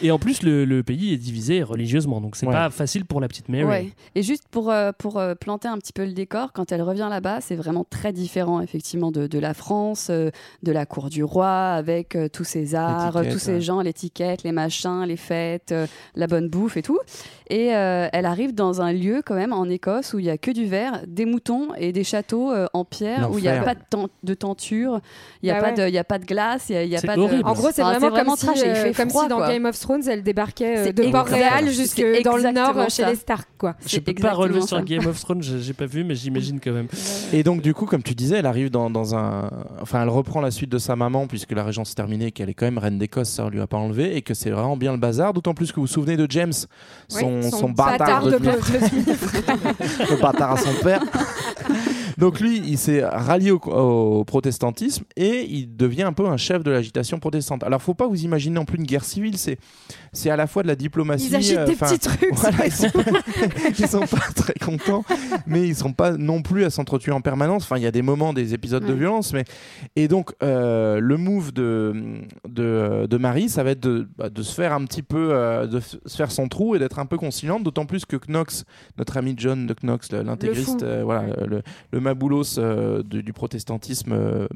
[0.01, 2.19] Et en plus, le, le pays est divisé religieusement.
[2.19, 3.93] Donc, c'est pas facile pour la petite Mary.
[4.15, 7.07] Et juste pour, euh, pour euh, planter un petit peu le décor, quand elle revient
[7.09, 10.31] là-bas, c'est vraiment très différent, effectivement, de, de la France, euh,
[10.63, 13.61] de la cour du roi, avec euh, tous ces arts, tous ces ouais.
[13.61, 15.85] gens, l'étiquette, les machins, les fêtes, euh,
[16.15, 16.99] la bonne bouffe et tout.
[17.49, 20.37] Et euh, elle arrive dans un lieu, quand même, en Écosse, où il y a
[20.37, 23.61] que du verre, des moutons et des châteaux euh, en pierre, où il n'y a
[23.61, 25.01] pas de, ten- de tenture,
[25.41, 25.73] il n'y a, pas ouais.
[25.73, 27.43] de- il y a pas de glace, il n'y a, pas horrible.
[27.43, 27.47] de...
[27.47, 29.37] En gros, c'est Enfin, vraiment, comme, si, et il euh, fait comme froid, si dans
[29.37, 29.49] quoi.
[29.49, 33.47] Game of Thrones, elle débarquait euh, de Port-Réal jusque dans le nord chez les Stark.
[33.57, 33.75] Quoi.
[33.85, 34.67] Je C'est peux pas relever ça.
[34.67, 36.87] sur Game of Thrones, j'ai j'ai pas vu, mais j'imagine quand même.
[37.31, 39.49] Et donc du coup, comme tu disais, elle arrive dans, dans un,
[39.81, 42.53] enfin, elle reprend la suite de sa maman puisque la régence est terminée, qu'elle est
[42.53, 44.91] quand même reine d'Écosse, ça on lui a pas enlevé, et que c'est vraiment bien
[44.91, 45.33] le bazar.
[45.33, 46.53] D'autant plus que vous vous souvenez de James,
[47.07, 48.37] son, Oui, son bâtard, de, de-
[50.11, 51.01] le bâtard à son père.
[52.23, 56.63] Donc lui, il s'est rallié au, au protestantisme et il devient un peu un chef
[56.63, 57.65] de l'agitation protestante.
[57.65, 59.57] Alors faut pas vous imaginer non plus une guerre civile, c'est
[60.13, 61.27] c'est à la fois de la diplomatie.
[61.27, 62.29] Ils agitent euh, des petits trucs.
[62.33, 62.87] voilà, ils, sont,
[63.77, 65.03] ils sont pas très contents,
[65.47, 67.63] mais ils sont pas non plus à s'entretuer en permanence.
[67.63, 69.43] Enfin, il y a des moments, des épisodes de violence, mais
[69.97, 74.43] et donc euh, le move de, de de Marie, ça va être de, bah, de
[74.43, 77.17] se faire un petit peu, euh, de se faire son trou et d'être un peu
[77.17, 77.63] conciliante.
[77.63, 78.63] D'autant plus que Knox,
[78.97, 84.11] notre ami John de Knox, l'intégriste, euh, voilà, le, le maboulos euh, du, du protestantisme
[84.13, 84.47] euh,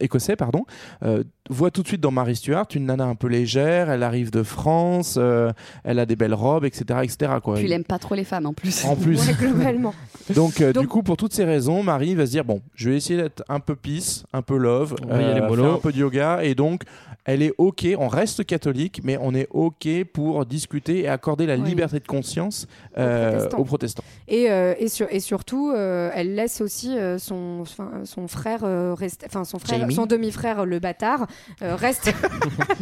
[0.00, 0.64] écossais, pardon,
[1.04, 3.90] euh, voit tout de suite dans Marie Stuart une nana un peu légère.
[3.90, 5.50] Elle arrive de France, euh,
[5.84, 7.32] elle a des belles robes, etc., etc.
[7.42, 7.54] Quoi.
[7.56, 8.84] Puis il aime pas trop les femmes, en plus.
[8.84, 9.14] En plus.
[9.24, 9.94] Ouais, globalement.
[10.34, 12.90] Donc, euh, Donc- du coup, pour toutes ces raisons, Marie va se dire bon, je
[12.90, 16.54] vais essayer d'être un peu peace, un peu love, faire un peu de yoga, et
[16.54, 16.82] donc
[17.24, 17.86] elle est ok.
[17.98, 21.62] On reste catholique, mais on est ok pour discuter et accorder la Oui.
[21.68, 22.66] liberté de conscience
[22.98, 23.58] euh, protestants.
[23.58, 24.04] aux protestants.
[24.28, 27.64] Et, euh, et, sur- et surtout, euh, elle laisse aussi euh, son,
[28.04, 31.26] son frère euh, rester, enfin son frère, son demi-frère, le bâtard,
[31.62, 32.12] euh, reste,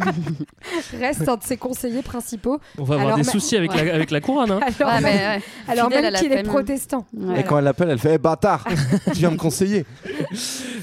[0.99, 2.59] reste un de ses conseillers principaux.
[2.77, 4.51] On va avoir Alors, des soucis avec, la, avec la couronne.
[4.51, 4.59] hein.
[4.61, 5.41] Alors Ouais, même, mais, ouais.
[5.67, 7.05] alors même qu'il est protestant.
[7.15, 7.41] Ouais.
[7.41, 8.65] Et quand elle l'appelle, elle fait Eh, bâtard,
[9.07, 9.85] tu viens me conseiller.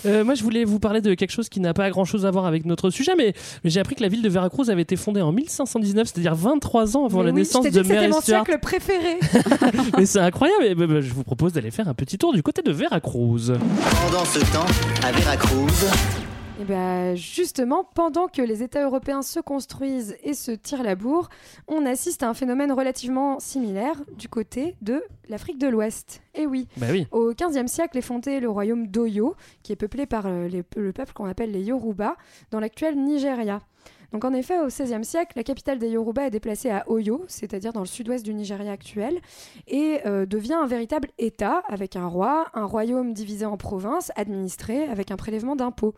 [0.06, 2.46] Euh, moi, je voulais vous parler de quelque chose qui n'a pas grand-chose à voir
[2.46, 5.20] avec notre sujet, mais, mais j'ai appris que la ville de Veracruz avait été fondée
[5.22, 8.00] en 1519, c'est-à-dire 23 ans avant Mais la oui, naissance je dit de que c'était
[8.00, 8.44] Mary mon Stuart.
[8.44, 9.18] siècle préféré.
[9.98, 10.64] mais c'est incroyable.
[10.64, 13.52] Et, bah, bah, je vous propose d'aller faire un petit tour du côté de Veracruz.
[14.06, 14.66] Pendant ce temps,
[15.06, 15.68] à Veracruz,
[16.60, 21.30] Et ben justement, pendant que les États européens se construisent et se tirent la bourre,
[21.68, 26.20] on assiste à un phénomène relativement similaire du côté de l'Afrique de l'Ouest.
[26.34, 26.68] Et oui.
[26.76, 27.06] Bah oui.
[27.12, 30.92] Au XVe siècle est fondé le royaume d'Oyo, qui est peuplé par euh, les- le
[30.92, 32.16] peuple qu'on appelle les Yoruba,
[32.50, 33.60] dans l'actuel Nigeria.
[34.12, 37.72] Donc en effet, au XVIe siècle, la capitale des Yoruba est déplacée à Oyo, c'est-à-dire
[37.72, 39.20] dans le sud-ouest du Nigeria actuel,
[39.68, 44.82] et euh, devient un véritable État avec un roi, un royaume divisé en provinces, administré
[44.88, 45.94] avec un prélèvement d'impôts.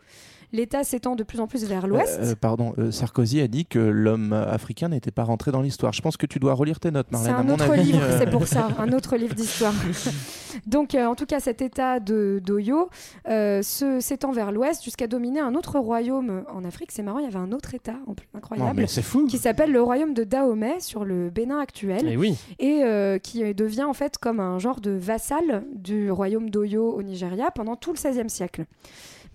[0.53, 2.19] L'État s'étend de plus en plus vers l'ouest.
[2.21, 5.91] Euh, euh, pardon, euh, Sarkozy a dit que l'homme africain n'était pas rentré dans l'histoire.
[5.93, 7.33] Je pense que tu dois relire tes notes, C'est Marlène.
[7.33, 9.73] à un mon autre avis, livre, euh, c'est pour ça, un autre livre d'histoire.
[10.67, 12.89] Donc, euh, en tout cas, cet état de d'Oyo
[13.27, 16.91] euh, se- s'étend vers l'ouest jusqu'à dominer un autre royaume en Afrique.
[16.91, 19.25] C'est marrant, il y avait un autre état en plus Non, incroyable c'est fou.
[19.25, 22.37] qui s'appelle le royaume de Dahomey sur le Bénin actuel Et oui.
[22.59, 27.01] et euh, qui devient en fait comme un genre de vassal du royaume d'Oyo au
[27.01, 28.65] Nigeria pendant tout le XVIe siècle.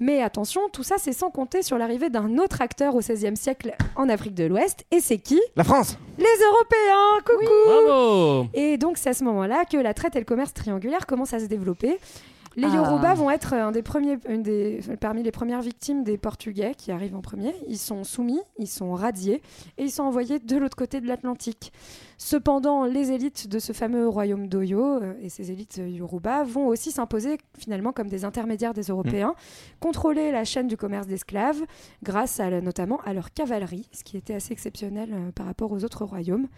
[0.01, 3.75] Mais attention, tout ça c'est sans compter sur l'arrivée d'un autre acteur au XVIe siècle
[3.97, 4.85] en Afrique de l'Ouest.
[4.91, 5.41] Et c'est qui?
[5.57, 10.17] La France Les Européens Coucou Bravo Et donc c'est à ce moment-là que la traite
[10.17, 11.99] et le commerce triangulaire commencent à se développer.
[12.57, 12.75] Les Ah.
[12.75, 16.91] Yoruba vont être un des premiers, une des, parmi les premières victimes des Portugais qui
[16.91, 17.55] arrivent en premier.
[17.69, 19.43] Ils sont soumis, ils sont radiés
[19.77, 21.73] et ils sont envoyés de l'autre côté de l'Atlantique.
[22.21, 26.67] Cependant, les élites de ce fameux royaume d'Oyo euh, et ces élites euh, Yoruba vont
[26.67, 29.35] aussi s'imposer finalement comme des intermédiaires des Européens,
[29.79, 31.61] contrôler la chaîne du commerce d'esclaves
[32.03, 35.85] grâce à, notamment à leur cavalerie, ce qui était assez exceptionnel euh, par rapport aux
[35.85, 36.49] autres royaumes.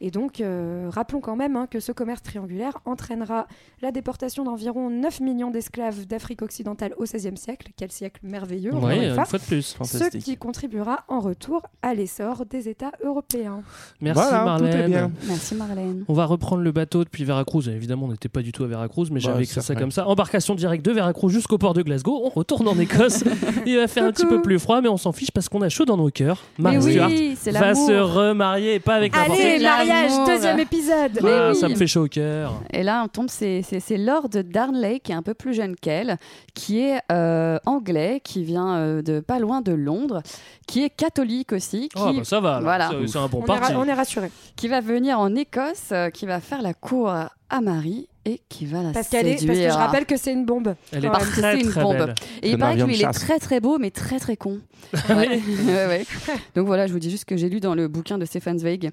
[0.00, 3.48] Et donc, euh, rappelons quand même hein, que ce commerce triangulaire entraînera
[3.82, 7.72] la déportation d'environ 9 millions d'esclaves d'Afrique occidentale au XVIe siècle.
[7.76, 9.24] Quel siècle merveilleux, Ouais, une une fois.
[9.24, 9.76] fois de plus.
[9.82, 13.62] Ce qui contribuera en retour à l'essor des États européens.
[14.00, 15.28] Merci Voilà, tout est Marlène.
[15.28, 16.04] Merci Marlène.
[16.08, 17.68] On va reprendre le bateau depuis Veracruz.
[17.68, 20.06] Évidemment, on n'était pas du tout à Veracruz, mais Bah, j'avais écrit ça comme ça.
[20.08, 22.20] Embarcation directe de Veracruz jusqu'au port de Glasgow.
[22.24, 23.24] On retourne en Écosse.
[23.66, 25.68] Il va faire un petit peu plus froid, mais on s'en fiche parce qu'on a
[25.68, 26.42] chaud dans nos cœurs.
[26.58, 29.64] Mais Marie oui, va se remarier, pas avec n'importe Allez, qui.
[29.64, 31.56] mariage, deuxième épisode Mais Ah, oui.
[31.56, 32.54] Ça me fait chaud au cœur.
[32.72, 33.62] Et là, on tombe, c'est
[33.96, 36.16] Lord Darnley, qui est un peu plus jeune qu'elle,
[36.54, 40.22] qui est euh, anglais, qui vient euh, de pas loin de Londres,
[40.66, 41.88] qui est catholique aussi.
[41.88, 42.60] Qui, Ah, bah, ça va.
[42.60, 42.90] Voilà.
[43.06, 43.72] C'est- un bon on, est parti.
[43.76, 44.30] on est rassurés.
[44.56, 47.12] qui va venir en Écosse, euh, qui va faire la cour
[47.50, 49.72] à Marie et qui va la Parce, qu'elle est, parce que séduire.
[49.72, 50.74] je rappelle que c'est une bombe.
[50.92, 51.08] Elle est.
[51.08, 51.96] Parce que très c'est une très bombe.
[51.96, 52.14] belle.
[52.42, 54.58] Et il Un paraît que lui, il est très très beau, mais très très con.
[55.08, 55.28] Ouais.
[55.30, 56.06] oui Ouais, ouais.
[56.54, 58.90] Donc voilà, je vous dis juste que j'ai lu dans le bouquin de Stefan Zweig.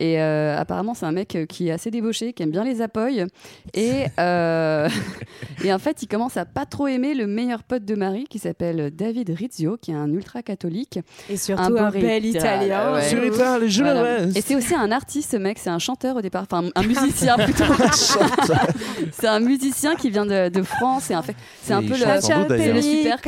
[0.00, 2.82] Et euh, apparemment, c'est un mec euh, qui est assez débauché, qui aime bien les
[2.82, 3.26] apoils.
[3.72, 4.88] Et, euh,
[5.64, 8.38] et en fait, il commence à pas trop aimer le meilleur pote de Marie, qui
[8.38, 10.98] s'appelle David Rizzio, qui est un ultra catholique.
[11.30, 12.92] Et surtout un, beau bel italien.
[12.94, 13.08] ouais.
[13.08, 14.18] Sur Italie, je Voilà.
[14.18, 14.36] le reste.
[14.36, 17.36] Et c'est aussi un artiste, ce mec, c'est un chanteur au départ, enfin un musicien
[17.38, 17.64] plutôt.
[19.12, 22.20] c'est un musicien qui vient de, de France et en fait, c'est un peu le,
[22.20, 23.18] c'est le super.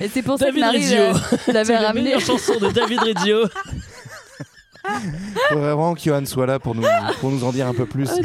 [0.00, 0.88] Et c'est pour ça que David Marie
[1.48, 2.04] l'avait C'est la ramené.
[2.04, 3.44] meilleure chanson de David Rizzio.
[5.48, 6.84] Faut vraiment que Johan soit là pour nous,
[7.20, 8.08] pour nous en dire un peu plus.
[8.12, 8.20] Oh.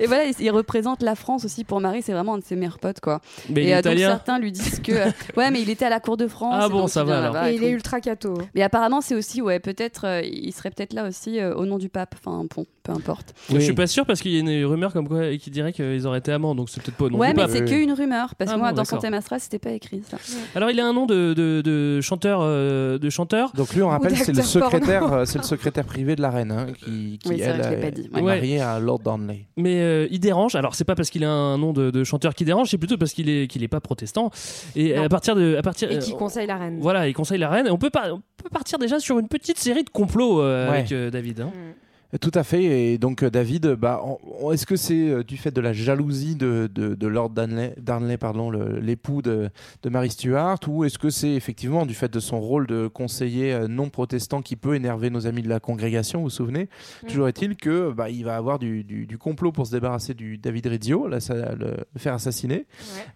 [0.00, 2.56] Et voilà, il, il représente la France aussi pour Marie, c'est vraiment un de ses
[2.56, 3.20] meilleurs potes quoi.
[3.48, 5.90] Mais et est euh, donc certains lui disent que euh, ouais, mais il était à
[5.90, 6.56] la cour de France.
[6.58, 7.34] Ah bon, ça va, alors.
[7.34, 8.34] là-bas Et et il est ultra cato.
[8.54, 11.78] Mais apparemment, c'est aussi ouais, peut-être euh, il serait peut-être là aussi euh, au nom
[11.78, 12.14] du pape.
[12.18, 13.34] Enfin bon, peu importe.
[13.52, 16.06] Je suis pas sûr parce qu'il y a une rumeur comme quoi qui dirait qu'ils
[16.06, 17.50] auraient été amants, donc c'est peut-être pas au nom ouais, du mais pape.
[17.52, 20.16] c'est qu'une rumeur parce que Ah moi bon, dans thème astral, c'était pas écrit ça.
[20.54, 23.52] Alors il a un nom de, de, de chanteur, euh, de chanteur.
[23.54, 26.66] Donc lui, on rappelle, c'est le secrétaire, c'est le secrétaire privé de la reine, hein,
[26.78, 28.22] qui, Oui, elle, est ouais.
[28.22, 29.46] mariée à Lord Darnley.
[29.56, 30.54] Mais euh, il dérange.
[30.54, 32.96] Alors c'est pas parce qu'il a un nom de, de chanteur qui dérange, c'est plutôt
[32.96, 34.30] parce qu'il est qu'il est pas protestant.
[34.76, 35.02] Et Non.
[35.04, 36.78] à partir de à partir Et qui euh, conseille la reine.
[36.80, 37.66] voilà, il conseille la reine.
[37.66, 40.70] Et on peut pas on peut partir déjà sur une petite série de complots euh,
[40.70, 40.78] Ouais.
[40.78, 41.40] avec euh, David.
[41.40, 41.50] hein.
[41.54, 41.72] Mm.
[42.20, 42.62] Tout à fait.
[42.64, 45.72] Et donc euh, David, bah, on- on- est-ce que c'est euh, du fait de la
[45.72, 49.48] jalousie de, de, de Lord Darnley, Darnley pardon, le- l'époux de,
[49.84, 53.52] de Mary Stuart, ou est-ce que c'est effectivement du fait de son rôle de conseiller
[53.52, 56.68] euh, non protestant qui peut énerver nos amis de la congrégation, vous vous souvenez?
[57.06, 60.36] Toujours est-il que bah, il va avoir du, du- du complot pour se débarrasser du
[60.36, 62.66] David Rizzio, là, ça- le, le faire assassiner,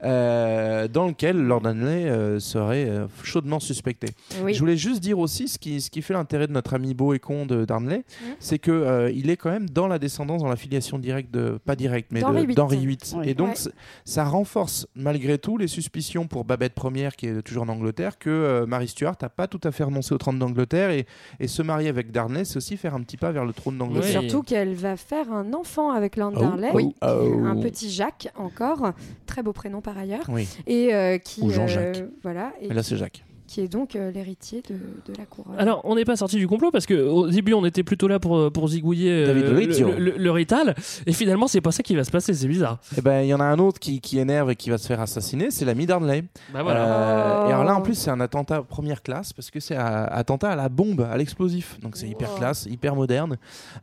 [0.05, 4.09] euh, dans lequel Lord Darnley euh, serait euh, chaudement suspecté.
[4.43, 4.55] Oui.
[4.55, 7.15] Je voulais juste dire aussi ce qui, ce qui fait l'intérêt de notre ami beau
[7.15, 8.05] et con de Darnley,
[8.39, 11.59] c'est que euh, il est quand même dans la descendance, dans la filiation directe de
[11.64, 12.55] pas directe, mais D'Henri VIII.
[12.55, 12.99] d'Henri VIII.
[13.16, 13.28] Oui.
[13.28, 13.72] Et donc Ouais.
[14.05, 18.30] ça renforce malgré tout les suspicions pour Babette Ier, qui est toujours en Angleterre, que
[18.30, 21.07] euh, Marie Stuart n'a pas tout à fait renoncé au trône d'Angleterre et,
[21.41, 23.78] et se marier avec Darnley, c'est aussi faire un petit pas vers le trône Et
[23.78, 24.20] d'Angleterre.
[24.22, 24.28] Oui.
[24.28, 26.70] surtout qu'elle va faire un enfant avec Lord Oh, Darnley.
[26.74, 27.45] oh, oh.
[27.45, 28.93] Un petit Jacques encore,
[29.26, 31.99] très beau prénom par ailleurs, Oui, et euh, qui Ou Jean-Jacques.
[31.99, 33.24] euh, voilà, et mais là c'est Jacques.
[33.55, 35.55] Qui est donc euh, l'héritier de, de la couronne.
[35.59, 38.19] Alors, on n'est pas sorti du complot parce que au début, on était plutôt là
[38.19, 40.75] pour, pour zigouiller euh, David le, Rital.
[41.07, 42.35] Et finalement, c'est pas ça qui va se passer.
[42.35, 42.81] C'est bizarre.
[42.99, 44.89] Eh ben, il y en a un autre qui, qui énerve et qui va se
[44.89, 46.25] faire assassiner, c'est l'ami Darnley.
[46.53, 47.45] Bah voilà.
[47.45, 47.87] Euh, et alors là, en Oh.
[47.87, 51.17] plus, c'est un attentat première classe parce que c'est un attentat à la bombe, à
[51.17, 51.79] l'explosif.
[51.81, 53.37] Donc c'est hyper classe, hyper moderne.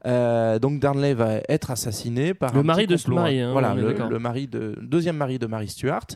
[0.06, 3.52] Euh, donc Darnley va être assassiné par Le un mari de ce complot, mari, hein,
[3.54, 6.08] voilà, on est le, mari de deuxième mari de Mary Stuart.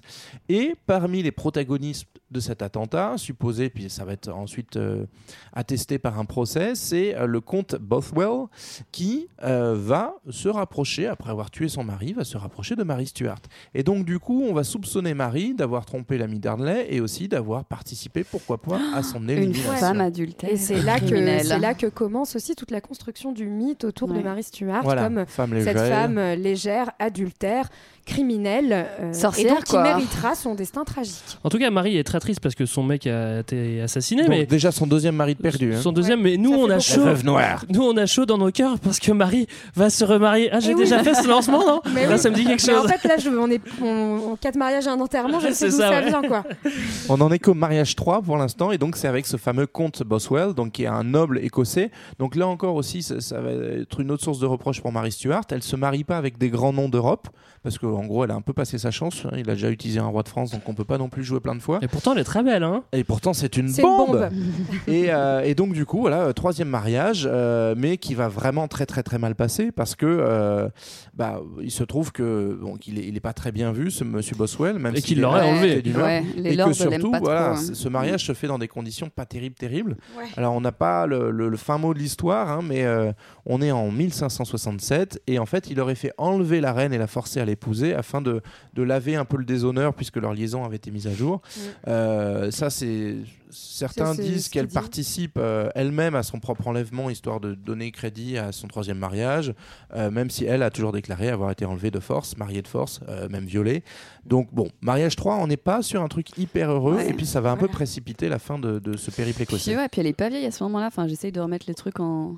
[0.50, 5.06] Et parmi les protagonistes de cet attentat, supposé, puis ça va être ensuite euh,
[5.54, 8.48] attesté par un procès, c'est euh, le comte Bothwell
[8.92, 13.06] qui euh, va se rapprocher, après avoir tué son mari, va se rapprocher de Mary
[13.06, 13.42] Stuart.
[13.76, 17.64] Et donc, du coup, on va soupçonner Marie d'avoir trompé l'ami Darnley et aussi d'avoir
[17.64, 19.74] participé, pourquoi pas, à son Une élimination.
[19.74, 20.50] femme adultère.
[20.50, 24.08] Et c'est là, que, c'est là que commence aussi toute la construction du mythe autour
[24.08, 24.26] de.
[24.26, 27.70] Marie Stuart Voilà, comme femme cette femme légère, adultère,
[28.06, 29.84] criminelle, euh, Sorcière, et donc qui quoi.
[29.84, 31.16] méritera son destin tragique.
[31.44, 34.24] En tout cas, Marie est très triste parce que son mec a, été assassiné.
[34.24, 35.74] Bon, mais déjà son deuxième mari de perdu.
[35.74, 35.82] hein.
[35.82, 37.02] son deuxième, mais nous on a chaud.
[37.04, 37.66] veuve noire.
[37.70, 40.50] Nous on a chaud dans nos cœurs parce que Marie va se remarier.
[40.52, 40.82] Ah, j'ai Eh oui.
[40.82, 42.20] déjà fait ce lancement, non Mais Là, oui.
[42.20, 42.86] ça me dit quelque Mais chose.
[42.86, 45.72] en fait, là, je, on est on, en quatre mariages et un enterrement, je sais
[45.72, 46.10] ça, ça, ouais.
[46.10, 46.44] vient, quoi.
[47.10, 50.04] On en est qu'au mariage 3 pour l'instant, et donc c'est avec ce fameux comte
[50.04, 51.92] Boswell, donc qui est un noble écossais.
[52.20, 55.12] Donc là encore aussi, ça, ça va être une autre source de reproche pour Mary
[55.12, 55.44] Stuart.
[55.52, 57.28] Elle se marie pas avec des grands noms d'Europe,
[57.64, 59.24] parce qu'en gros, elle a un peu passé sa chance.
[59.26, 59.32] hein.
[59.38, 61.40] Il a déjà utilisé un roi de France, donc on peut pas non plus jouer
[61.40, 61.80] plein de fois.
[61.82, 62.84] Et pourtant, elle est très belle, hein.
[62.94, 64.12] Et pourtant, c'est une bombe.
[64.12, 64.30] bombe.
[64.88, 68.86] et, euh, et donc du coup, voilà, troisième mariage, euh, mais qui va vraiment très
[68.86, 70.68] très très mal passer parce que euh,
[71.14, 74.04] bah, il se trouve que bon, qu'il est, il est pas très bien vu, ce
[74.04, 75.82] Monsieur Boswell, même Et s'il qu'il l'aurait enlevé.
[75.82, 76.06] d'humeur.
[76.06, 77.56] Ouais, les et que surtout, pas trop, voilà, hein.
[77.58, 79.98] ce mariage se fait dans des conditions pas terribles, terribles.
[80.18, 80.26] Ouais.
[80.38, 83.12] Alors on n'a pas le, le- le fin mot de l'histoire, hein, mais euh,
[83.46, 87.08] on est en 1567 et en fait il aurait fait enlever la reine et la
[87.08, 88.42] forcer à l'épouser afin de,
[88.74, 91.42] de laver un peu le déshonneur puisque leur liaison avait été mise à jour.
[91.88, 93.18] Euh, ça c'est
[93.50, 94.74] certains Ça, disent qu'elle dit.
[94.74, 99.54] participe euh, elle-même à son propre enlèvement histoire de donner crédit à son troisième mariage,
[99.96, 103.00] euh, même si elle a toujours déclaré avoir été enlevée de force, mariée de force,
[103.10, 103.84] euh, même violée.
[104.26, 107.10] Donc bon, mariage 3, on n'est pas sur un truc hyper heureux Ouais.
[107.10, 109.72] et puis ça va un peu précipiter la fin de, de ce périple écossais.
[109.72, 110.88] Puis ouais, puis elle est pas vieille à ce moment-là.
[110.88, 112.36] Enfin, j'essaye de remettre les trucs en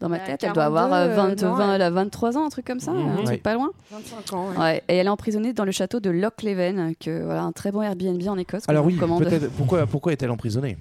[0.00, 0.42] dans ma tête.
[0.44, 2.48] Elle doit 42, avoir euh, 20, euh, non, 20, elle- elle a 23 ans, un
[2.48, 3.08] truc comme ça, Mhm.
[3.10, 3.36] un truc Ouais.
[3.38, 3.70] pas loin.
[3.90, 4.56] 25 ans, ouais.
[4.58, 7.72] Ouais, et elle est emprisonnée dans le château de Loch Leven, que voilà, un très
[7.72, 8.62] bon Airbnb en Écosse.
[8.68, 8.96] Alors oui.
[9.56, 10.76] Pourquoi, pourquoi est-elle emprisonnée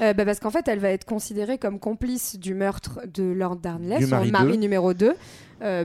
[0.00, 3.56] Euh, bah, parce qu'en fait, elle va être considérée comme complice du meurtre de Lord
[3.56, 5.14] Darnley, son mari numéro 2,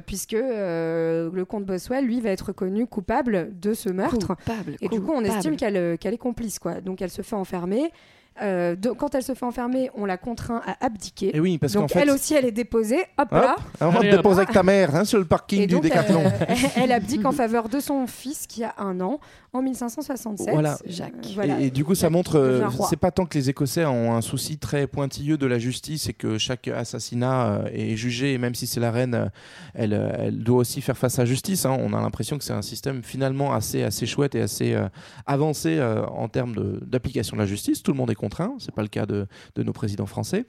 [0.05, 4.27] puisque euh, le comte Boswell, lui, va être reconnu coupable de ce meurtre.
[4.35, 6.57] Coupable, Et du coup, on estime qu'elle euh, est complice.
[6.59, 6.81] Quoi.
[6.81, 7.91] Donc, elle se fait enfermer.
[8.39, 11.35] Euh, de- quand elle se fait enfermer, on la contraint à abdiquer.
[11.35, 12.99] Et oui, parce donc fait- elle aussi, elle est déposée.
[13.17, 13.55] Hop, Hop, là.
[13.81, 16.23] on va te déposer avec ta mère hein, sur le parking Et du donc, Décathlon.
[16.23, 19.19] euh, elle abdique en faveur de son fils qui a un an
[19.57, 20.49] en 1567.
[20.53, 20.77] Voilà.
[20.85, 21.13] Jacques.
[21.35, 21.59] Voilà.
[21.61, 24.21] Et, et du coup, ça montre, euh, c'est pas tant que les Écossais ont un
[24.21, 28.55] souci très pointilleux de la justice et que chaque assassinat euh, est jugé, et même
[28.55, 29.25] si c'est la reine, euh,
[29.73, 31.65] elle, euh, elle doit aussi faire face à la justice.
[31.65, 31.75] hein.
[31.79, 34.87] On a l'impression que c'est un système finalement assez, assez chouette et assez euh,
[35.25, 37.83] avancé euh, en termes d'application de, la justice.
[37.83, 40.45] Tout le monde est contraint, c'est pas le cas de, de nos présidents français.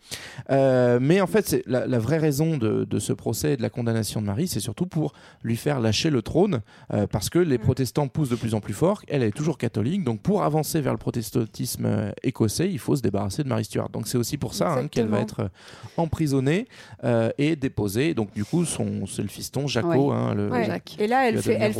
[0.50, 3.62] Euh, mais en fait, c'est la, la vraie raison de, de ce procès et de
[3.62, 6.60] la condamnation de Marie, c'est surtout pour lui faire lâcher le trône,
[6.92, 7.42] euh, parce que Mm.
[7.42, 8.97] les protestants poussent de plus en plus fort.
[9.08, 13.02] Elle est toujours catholique, donc pour avancer vers le protestantisme euh, écossais, il faut se
[13.02, 13.88] débarrasser de Marie Stuart.
[13.90, 15.48] Donc c'est aussi pour ça hein, qu'elle va être euh,
[15.96, 16.66] emprisonnée
[17.04, 18.14] euh, et déposée.
[18.14, 20.14] Donc du coup, son, c'est le fiston Jaco, Ouais.
[20.14, 20.82] hein, le, Ouais.
[20.98, 21.72] Et là, elle fait, elle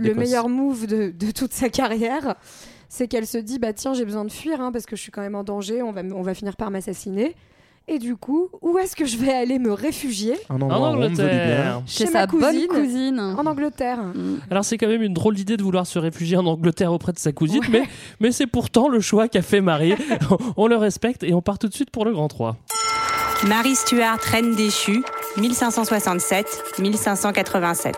[0.00, 2.34] le, meilleur move de, de toute sa carrière.
[2.88, 5.10] C'est qu'elle se dit bah tiens j'ai besoin de fuir hein, parce que je suis
[5.10, 7.34] quand même en danger, on va, on va finir par m'assassiner.
[7.86, 11.82] Et du coup, où est-ce que je vais aller me réfugier En Angleterre.
[11.86, 12.66] Chez Chez sa ma bonne cousine.
[12.68, 13.20] cousine.
[13.20, 13.98] En Angleterre.
[14.50, 17.18] Alors c'est quand même une drôle d'idée de vouloir se réfugier en Angleterre auprès de
[17.18, 17.82] sa cousine, mais,
[18.20, 19.96] mais c'est pourtant le choix qu'a fait Marie.
[20.56, 22.56] on le respecte et on part tout de suite pour le Grand 3.
[23.48, 25.02] Marie Stuart, reine déchue,
[25.36, 27.92] 1567-1587.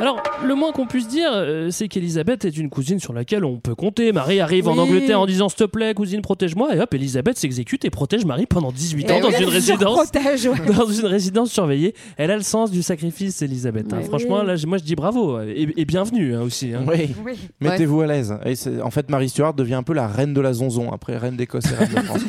[0.00, 3.58] Alors, le moins qu'on puisse dire, euh, c'est qu'Elisabeth est une cousine sur laquelle on
[3.58, 4.12] peut compter.
[4.12, 4.78] Marie arrive en.
[4.78, 6.74] Angleterre en disant S'il te plaît, cousine, protège-moi.
[6.74, 10.08] Et hop, Elisabeth s'exécute et protège Marie pendant 18 ans Et dans oui, une résidence.
[10.10, 10.74] surprotège, ouais.
[10.74, 11.94] Dans une résidence surveillée.
[12.16, 13.92] Elle a le sens du sacrifice, Elisabeth.
[13.92, 14.00] hein.
[14.02, 14.46] Franchement, Oui.
[14.46, 16.72] là, moi je dis bravo et, et bienvenue hein, aussi.
[16.72, 16.84] hein.
[16.88, 17.10] Oui.
[17.24, 17.32] Oui.
[17.60, 18.34] Mettez-vous à l'aise.
[18.82, 21.64] En fait, Marie Stuart devient un peu la reine de la zonzon après reine d'Écosse
[21.70, 22.22] et reine de France.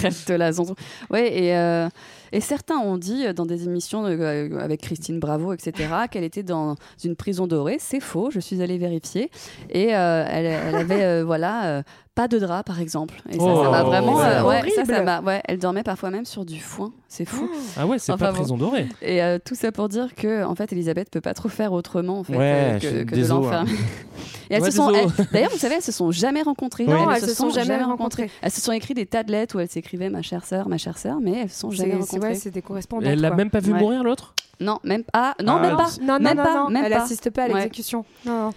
[0.00, 0.74] Rêve de la zonzon.
[1.10, 1.86] Ouais, et, euh,
[2.32, 6.42] et certains ont dit euh, dans des émissions euh, avec Christine Bravo, etc., qu'elle était
[6.42, 7.76] dans une prison dorée.
[7.78, 9.30] C'est faux, je suis allée vérifier.
[9.70, 11.82] Et euh, elle, avait, voilà,
[12.14, 13.14] pas de drap, par exemple.
[13.30, 14.20] Et ça, Oh, ça m'a vraiment.
[14.20, 16.92] euh, ouais, ça, ça m'a- ouais, elle dormait parfois même sur du foin.
[17.08, 17.48] C'est fou.
[17.76, 18.38] Ah ouais, c'est Enfin, pas bon.
[18.38, 18.86] prison dorée.
[19.00, 22.18] Et euh, tout ça pour dire que, en fait, Elisabeth peut pas trop faire autrement
[22.18, 23.70] en fait, Ouais, euh, que, que de désolé, l'enfermer.
[23.70, 23.74] hein.
[24.50, 24.90] Et elles Ouais, se sont,
[25.32, 26.84] d'ailleurs, vous savez, elles se sont jamais rencontrées.
[26.84, 28.30] Non, elles, elles se sont jamais rencontrées.
[28.42, 30.76] Elles se sont écrites des tas de lettres où elles s'écrivaient ma chère sœur, ma
[30.76, 32.18] chère sœur, mais elles se sont jamais rencontrées.
[32.30, 33.08] ouais, c'est des correspondantes.
[33.08, 33.78] Elle l'a même pas vu Ouais.
[33.78, 34.34] mourir l'autre?
[34.58, 35.34] Non, même pas.
[35.42, 35.86] Non, Ah, même pas.
[36.02, 36.68] Non, non, même non, pas.
[36.68, 37.02] même elle pas.
[37.04, 38.04] assiste pas à l'exécution.
[38.26, 38.50] Non, non.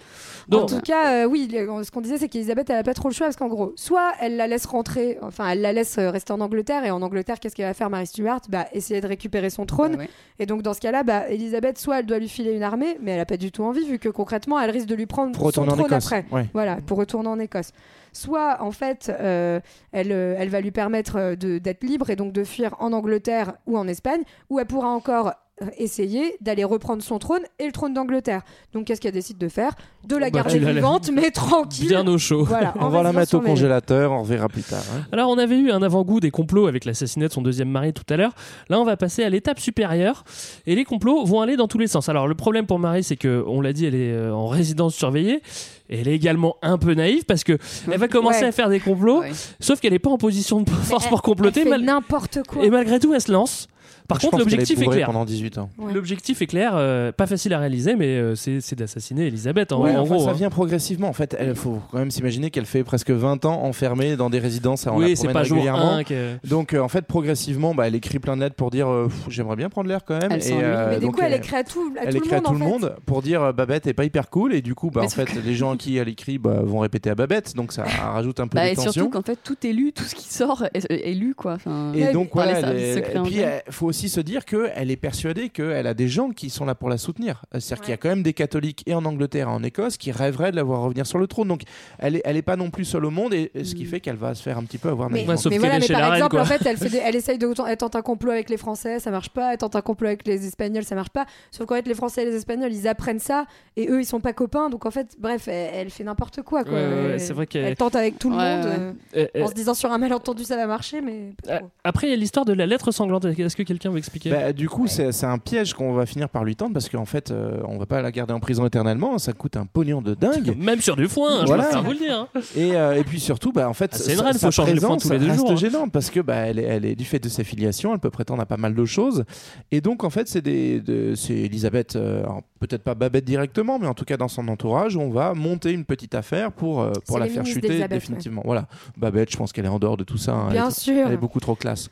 [0.48, 3.08] Donc- en tout cas, euh, oui, ce qu'on disait, c'est qu'Elisabeth, elle a pas trop
[3.08, 6.10] le choix parce qu'en gros, soit elle la laisse rentrer, enfin, elle la laisse euh,
[6.10, 8.40] rester en Angleterre, et en Angleterre, qu'est-ce qu'elle va faire, Marie Stuart?
[8.48, 9.92] Bah, essayer de récupérer son trône.
[9.92, 10.08] Ouais, ouais.
[10.38, 13.12] Et donc, dans ce cas-là, bah, Elisabeth, soit elle doit lui filer une armée, mais
[13.12, 15.40] elle a pas du tout envie, vu que concrètement, elle risque de lui prendre Pour
[15.42, 16.06] son retourner en trône Écosse.
[16.06, 16.24] après.
[16.30, 16.46] Ouais.
[16.52, 17.70] Voilà, pour retourner en Écosse.
[18.12, 19.60] Soit, en fait, euh,
[19.92, 23.76] elle, euh, elle va lui permettre d'être libre et donc de fuir en Angleterre ou
[23.76, 25.32] en Espagne, ou elle pourra encore
[25.78, 28.42] essayer d'aller reprendre son trône et le trône d'Angleterre.
[28.72, 29.72] Donc qu'est-ce qu'elle décide de faire?
[30.06, 31.88] De la Bah, garder vivante, mais tranquille.
[31.88, 32.44] Bien au chaud.
[32.44, 34.82] Voilà, On en va la mettre au congélateur, on reverra plus tard.
[34.96, 35.02] hein.
[35.12, 38.02] Alors, on avait eu un avant-goût des complots avec l'assassinat de son deuxième mari tout
[38.10, 38.32] à l'heure.
[38.68, 40.24] Là, on va passer à l'étape supérieure.
[40.66, 42.08] Et les complots vont aller dans tous les sens.
[42.08, 44.94] Alors, le problème pour Marie, c'est que, on l'a dit, elle est euh, en résidence
[44.94, 45.40] surveillée.
[45.88, 47.58] Et elle est également un peu naïve parce que
[47.92, 48.46] elle va commencer Ouais.
[48.48, 49.22] à faire des complots.
[49.60, 51.60] Sauf qu'elle n'est pas en position de force pour comploter.
[51.60, 52.64] Elle fait mal- n'importe quoi.
[52.64, 53.68] Et malgré tout, elle se lance.
[54.08, 55.06] Par contre, l'objectif est clair.
[55.06, 55.70] pendant 18 ans.
[55.78, 55.92] Ouais.
[55.92, 59.96] L'objectif est clair, euh, pas facile à réaliser, mais euh, c'est d'assassiner Elisabeth en, Ouais,
[59.96, 60.24] en enfin, gros.
[60.24, 60.34] ça hein.
[60.34, 61.08] vient progressivement.
[61.08, 64.38] En fait, il faut quand même s'imaginer qu'elle fait presque 20 ans enfermée dans des
[64.38, 64.86] résidences.
[64.86, 66.02] On Oui, c'est pas régulièrement.
[66.04, 69.08] que- Donc, euh, en fait, progressivement, bah, elle écrit plein de lettres pour dire euh,
[69.28, 70.30] j'aimerais bien prendre l'air quand même.
[70.32, 70.62] Elle s'ennuie.
[70.90, 72.50] Mais du donc, coup, elle écrit à tout- à elle tout le à monde, tout
[72.50, 72.64] en le fait.
[72.64, 74.54] monde pour dire Babette est pas hyper cool.
[74.54, 76.80] Et du coup, bah, Mais en fait, les gens à qui elle écrit bah, vont
[76.80, 77.54] répéter à Babette.
[77.56, 78.92] Donc, ça rajoute un peu de et tension.
[78.92, 81.56] surtout qu'en fait, tout est lu, tout ce qui sort est, lu, quoi.
[81.94, 85.94] Et donc, secrets et puis, il faut aussi se dire qu'elle est persuadée qu'elle a
[85.94, 87.42] des gens qui sont là pour la soutenir.
[87.52, 90.10] C'est-à-dire qu'il y a quand même des catholiques, et en Angleterre et en Écosse, qui
[90.10, 91.46] rêveraient de la voir revenir sur le trône.
[91.46, 91.62] Donc,
[92.00, 94.16] elle est, elle est pas non plus seule au monde, et ce qui fait qu'elle
[94.16, 95.12] va se faire un petit peu avoir Mm.
[95.12, 95.50] Mais, naïvement.
[95.50, 97.48] mais voilà, mais par exemple, en fait, elle, fait des- elle essaye de.
[97.68, 99.52] Elle tente un complot avec les Français, ça marche pas.
[99.52, 101.26] Elle tente un complot avec les Espagnols, ça marche pas.
[101.52, 104.20] Sauf qu'en fait, les Français et les Espagnols, ils apprennent ça, et eux, ils sont
[104.20, 104.70] pas copains.
[104.70, 106.62] Donc en fait, bref, elle, elle fait n'importe quoi.
[106.62, 108.72] Ouais, ouais, c'est vrai qu'elle- Elle tente avec tout le Ouais, monde, ouais.
[108.78, 111.32] euh, Euh, euh, en se disant sur un malentendu, ça va marcher, mais.
[111.42, 111.70] trop.
[111.84, 113.24] Après, il y a l'histoire de la lettre sanglante.
[113.26, 116.28] Est-ce que quelqu'un veut expliquer Bah, du coup, c'est c'est un piège qu'on va finir
[116.28, 119.18] par lui tendre parce qu'en fait, euh, on va pas la garder en prison éternellement.
[119.18, 120.56] Ça coûte un pognon de dingue.
[120.58, 121.64] Même sur du foin, je Voilà.
[121.64, 122.26] préfère vous le dire.
[122.34, 122.40] hein.
[122.56, 124.80] Et, euh, et puis surtout, bah, en fait, Ah, c'est une sa- faut changer le
[124.80, 125.56] foin présence tous les deux reste jours, hein.
[125.56, 128.10] gênante parce que bah, elle, est, elle est du fait de sa filiation, elle peut
[128.10, 129.24] prétendre à pas mal de choses.
[129.70, 132.24] Et donc, en fait, c'est des, de- c'est Elisabeth, euh,
[132.60, 135.84] peut-être pas Babette directement, mais en tout cas dans son entourage, on va monter une
[135.84, 138.42] petite affaire pour, euh, pour la faire chuter définitivement.
[138.44, 138.66] Voilà,
[138.96, 140.32] Babette, je pense qu'elle est en dehors de tout ça.
[140.34, 140.50] hein.
[140.50, 141.06] Bien elle, est- sûr.
[141.06, 141.90] Elle est beaucoup trop classe.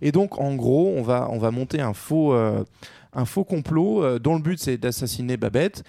[0.00, 2.64] Et donc, en gros, on va, on va monter un faux, euh,
[3.48, 5.82] complot euh, dont le but c'est d'assassiner Babette.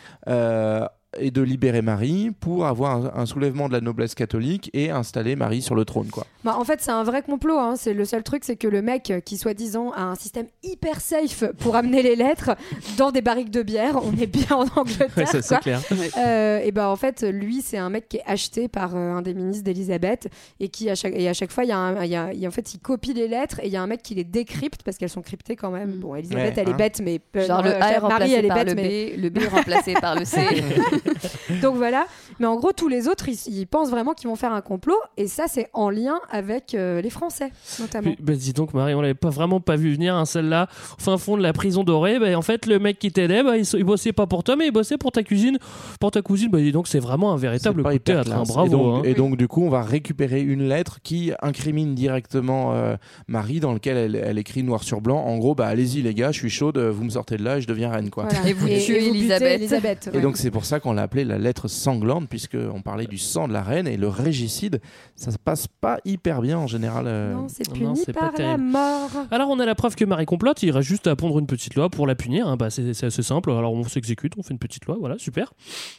[1.17, 4.89] Euh, et de libérer Marie pour avoir un, un soulèvement de la noblesse catholique et
[4.91, 6.25] installer Marie sur le trône quoi.
[6.43, 7.57] Bah, en fait, c'est un vrai complot.
[7.57, 7.75] hein.
[7.77, 10.99] C'est le seul truc, c'est que le mec euh, qui soi-disant a un système hyper
[10.99, 12.51] safe pour amener les lettres
[12.97, 15.07] dans des barriques de bière, on est bien en Angleterre.
[15.15, 15.59] Ouais, ça, c'est quoi.
[15.59, 15.81] clair.
[16.17, 19.21] Euh, et ben en fait, lui, c'est un mec qui est acheté par euh, un
[19.21, 20.27] des ministres d'Elisabeth
[20.59, 22.33] et qui à chaque et à chaque fois, il y a, un- il y a-
[22.33, 24.01] il y a- en fait, il copie les lettres et il y a un mec
[24.03, 25.91] qui les décrypte parce qu'elles sont cryptées quand même.
[25.93, 26.75] Bon, Elisabeth, Ouais, elle est hein.
[26.75, 28.67] bête, mais euh, Genre non, le euh, A est Marie, remplacé elle est par bête,
[28.69, 30.41] le mais B, le B est remplacé par le C.
[31.61, 32.05] donc voilà.
[32.39, 34.95] Mais en gros, tous les autres, ils, ils pensent vraiment qu'ils vont faire un complot
[35.17, 38.11] et ça, c'est en lien avec euh, les Français, notamment.
[38.13, 41.01] Puis, bah, dis donc, Marie, on l'avait pas vraiment pas vu venir, hein, celle-là, au
[41.01, 42.19] fin fond de la prison dorée.
[42.19, 44.67] Bah, en fait, le mec qui t'aidait, bah, il, il bossait pas pour toi, mais
[44.67, 45.57] il bossait pour ta cuisine.
[45.99, 48.37] Pour ta cousine, bah, dis donc, c'est vraiment un véritable coup de hyper théâtre.
[48.39, 48.67] hein, bravo.
[48.67, 49.09] Et donc, hein.
[49.09, 52.95] et donc, du coup, on va récupérer une lettre qui incrimine directement euh,
[53.27, 55.17] Marie, dans laquelle elle, elle écrit noir sur blanc.
[55.23, 57.61] En gros, bah allez-y les gars, je suis chaude, vous me sortez de là et
[57.61, 58.25] je deviens reine quoi.
[58.29, 58.47] Voilà.
[58.49, 59.59] Et vous tuez Elisabeth.
[59.59, 60.21] Elisabeth, Et ouais.
[60.21, 63.47] donc c'est pour ça qu'on l'a appelée la lettre sanglante puisque on parlait du sang
[63.47, 64.81] de la reine et le régicide,
[65.15, 67.05] ça se passe pas hyper bien en général.
[67.07, 68.63] euh, non, c'est non, puni c'est pas par la terrible.
[68.63, 69.09] mort.
[69.31, 71.75] Alors, on a la preuve que Marie complote, il reste juste à pondre une petite
[71.75, 72.47] loi pour la punir.
[72.47, 72.57] hein.
[72.57, 73.51] Bah, c'est assez simple.
[73.51, 75.53] Alors, on s'exécute, on fait une petite loi, voilà, super.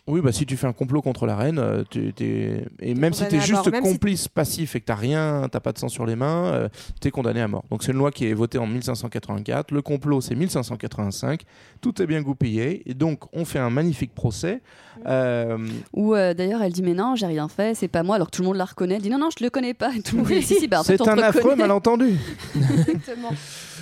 [0.07, 2.13] Oui, bah si tu fais un complot contre la reine, euh, tu-
[2.81, 5.73] et même si tu es juste si- complice passif et que t'as rien, t'as pas
[5.73, 6.69] de sang sur les mains, euh,
[7.01, 7.65] tu es condamné à mort.
[7.71, 9.71] Donc c'est une loi qui est votée en 1584.
[9.73, 11.43] Le complot c'est 1585.
[11.81, 14.61] Tout est bien goupillé et donc on fait un magnifique procès.
[15.07, 15.59] Euh,
[15.93, 18.37] Ou euh, d'ailleurs, elle dit Mais non, j'ai rien fait, c'est pas moi, alors que
[18.37, 18.97] tout le monde la reconnaît.
[18.97, 19.91] Elle dit Non, non, je le connais pas.
[19.95, 22.17] Et tout le monde dit Si, si, bah en fait, c'est un affreux malentendu.
[22.55, 23.31] Exactement.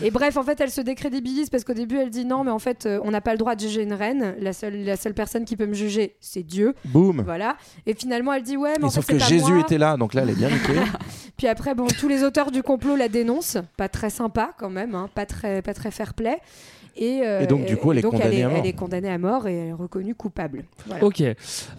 [0.03, 2.59] Et bref, en fait, elle se décrédibilise parce qu'au début, elle dit non, mais en
[2.59, 4.35] fait, euh, on n'a pas le droit de juger une reine.
[4.41, 6.75] La seule, la seule personne qui peut me juger, c'est Dieu.
[6.87, 7.23] Boum.
[7.25, 7.57] Voilà.
[7.87, 9.61] Et finalement, elle dit ouais, mais Et en sauf fait, que pas Jésus moi.
[9.61, 10.81] était là, donc là elle est bien niquée.
[11.37, 13.59] Puis après, bon, tous les auteurs du complot la dénoncent.
[13.77, 16.39] Pas très sympa quand même, hein, pas très, pas très fair play.
[16.97, 18.59] Et, euh, Et donc, du coup, elle est donc, condamnée est, à mort.
[18.59, 20.65] Elle est condamnée à mort et elle est reconnue coupable.
[20.87, 21.05] Voilà.
[21.05, 21.23] Ok.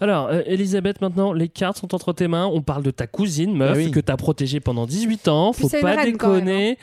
[0.00, 2.46] Alors, euh, Elisabeth, maintenant, les cartes sont entre tes mains.
[2.46, 3.90] On parle de ta cousine, meuf, Ah oui.
[3.90, 5.52] que t'as protégée pendant 18 ans.
[5.52, 6.78] Puis Faut pas déconner.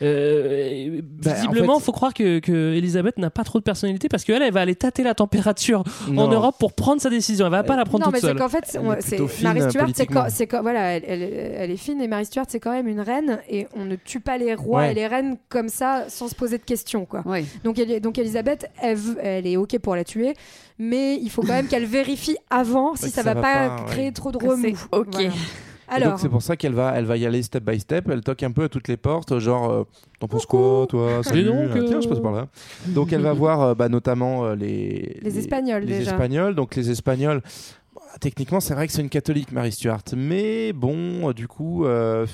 [0.00, 4.08] Euh, Bah, en visiblement, fait- faut croire que, que Elisabeth n'a pas trop de personnalité
[4.08, 6.30] parce qu'elle, elle va aller tâter la température en Non.
[6.32, 7.46] Europe pour prendre sa décision.
[7.46, 8.38] Elle va pas la prendre non, mais toute c'est seule.
[8.38, 9.88] qu'en fait, c'est- c'est fine, Marie Stuart,
[10.28, 11.22] c'est quand, voilà, elle, elle-
[11.56, 14.20] elle est fine et Marie Stuart, c'est quand même une reine et on ne tue
[14.20, 14.92] pas les rois Ouais.
[14.92, 17.22] et les reines comme ça sans se poser de questions, quoi.
[17.64, 20.34] Donc, elle- donc Elisabeth, elle, elle est ok pour la tuer,
[20.78, 23.76] mais il faut quand même qu'elle vérifie avant si ça, ça va, va pas, pas,
[23.84, 23.90] ouais.
[23.90, 24.62] créer trop de remous.
[24.62, 25.06] c'est ok.
[25.12, 25.28] Voilà.
[25.28, 28.08] Et Alors, donc c'est pour ça qu'elle va, elle va y aller step by step.
[28.10, 29.84] Elle toque un peu à toutes les portes, genre euh,
[30.20, 32.48] t'en penses quoi, toi Salut, donc, ah, tiens, je euh, passe par là.
[32.86, 36.12] Donc elle va voir euh, bah, notamment euh, les, Les Espagnols, les déjà.
[36.12, 36.54] Espagnols.
[36.54, 37.42] Donc les Espagnols,
[38.20, 40.02] techniquement, c'est vrai que c'est une catholique, Marie Stuart.
[40.16, 42.26] Mais bon, euh, du coup, euh,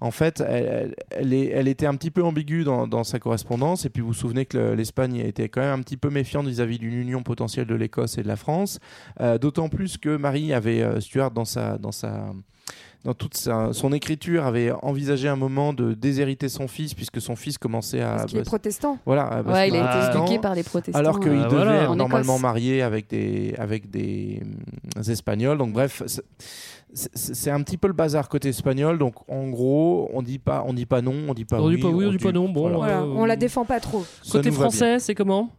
[0.00, 3.84] en fait, elle, était un petit peu ambiguë dans, dans sa correspondance.
[3.84, 6.46] Et puis, vous vous souvenez que le- l'Espagne était quand même un petit peu méfiante
[6.46, 8.78] vis-à-vis d'une union potentielle de l'Écosse et de la France.
[9.20, 11.78] Euh, D'autant plus que Marie avait Stuart dans sa.
[11.78, 12.32] Dans sa
[13.04, 17.36] dans toute sa- son écriture, avait envisagé un moment de déshériter son fils, puisque son
[17.36, 18.14] fils commençait à.
[18.16, 18.98] Parce qu'il est protestant.
[19.04, 19.42] Voilà.
[19.46, 20.98] Ouais, il a été éduqué par les protestants.
[20.98, 21.82] Alors qu'il euh, devait voilà.
[21.82, 22.42] être En normalement Écosse.
[22.42, 25.58] marié avec des, avec des hum, Espagnols.
[25.58, 26.02] Donc, bref.
[26.06, 30.72] c'est- un petit peu le bazar côté espagnol, donc en gros, on dit pas, on
[30.72, 32.48] dit pas non, on dit pas On oui, dit pas oui, on dit pas non,
[32.48, 32.76] bon, voilà.
[32.76, 34.04] Voilà, Euh, on la défend pas trop.
[34.22, 35.50] Ça Côté français, c'est comment?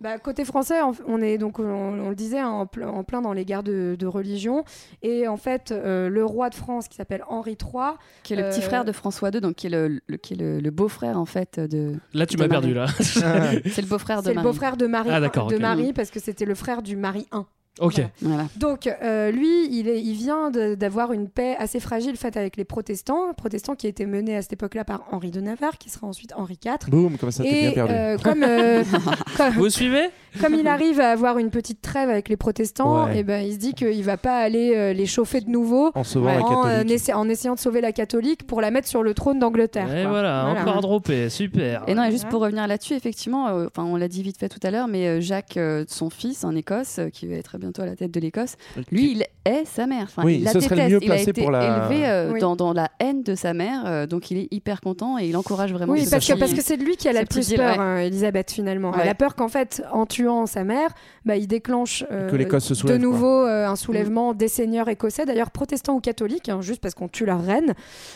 [0.00, 0.76] Bah, côté français,
[1.06, 3.62] on- est donc, on, on le disait, hein, en, ple- en plein dans les guerres
[3.64, 4.64] de, de religion.
[5.02, 8.48] Et en fait, euh, le roi de France, qui s'appelle Henri III, Qui est le
[8.48, 10.70] petit euh, frère de François II, donc qui est le, le- qui est le, le
[10.70, 11.94] beau-frère en fait de.
[12.14, 12.72] Là, tu m'as Marie.
[12.72, 12.86] perdu, là.
[13.00, 14.46] C'est le beau-frère de c'est le Marie.
[14.48, 15.58] beau-frère de Marie, Ah, de.
[15.58, 17.38] Marie parce que c'était le frère du Marie I.
[17.80, 18.00] Ok.
[18.22, 18.46] Voilà.
[18.56, 22.64] Donc, euh, lui, il, est, il vient d'avoir une paix assez fragile faite avec les
[22.64, 26.32] protestants, protestants qui été menés à cette époque-là par Henri de Navarre, qui sera ensuite
[26.36, 26.88] Henri IV.
[26.90, 27.92] Boum, comme ça, t'es bien perdu.
[27.94, 28.82] euh, comme, euh,
[29.36, 30.08] comme, Vous suivez?
[30.40, 33.18] comme il arrive à avoir une petite trêve avec les protestants, Ouais.
[33.18, 36.04] et ben, il se dit qu'il va pas aller euh, les chauffer de nouveau En
[36.04, 36.92] sauvant la en, euh, catholique.
[36.96, 39.94] essa- en essayant de sauver la catholique pour la mettre sur le trône d'Angleterre.
[39.96, 40.10] Et quoi.
[40.10, 41.84] voilà, encore droppé, super.
[41.86, 44.48] Et non, et juste pour revenir là-dessus, effectivement, euh, enfin, on l'a dit vite fait
[44.48, 47.56] tout à l'heure, mais euh, Jacques, euh, son fils en Écosse, euh, qui va être
[47.68, 48.54] bientôt à la tête de l'Écosse,
[48.90, 50.04] lui, il est sa mère.
[50.04, 51.02] Enfin, Oui, il la ce serait le déteste.
[51.02, 52.40] mieux il a été pour la- élevé euh, Oui.
[52.40, 55.36] dans, dans la haine de sa mère, euh, donc il est hyper content et il
[55.36, 55.92] encourage vraiment.
[55.92, 57.82] Oui, parce que, parce que c'est de lui qui a la plus peur, ouais.
[57.82, 58.92] hein, Elisabeth, finalement.
[58.98, 60.90] Elle a peur qu'en fait, en tuant sa mère,
[61.24, 64.88] bah, il déclenche euh, Que l'Écosse se de soulève, nouveau euh, un soulèvement des seigneurs
[64.88, 67.74] écossais, d'ailleurs protestants ou catholiques, hein, juste parce qu'on tue leur reine.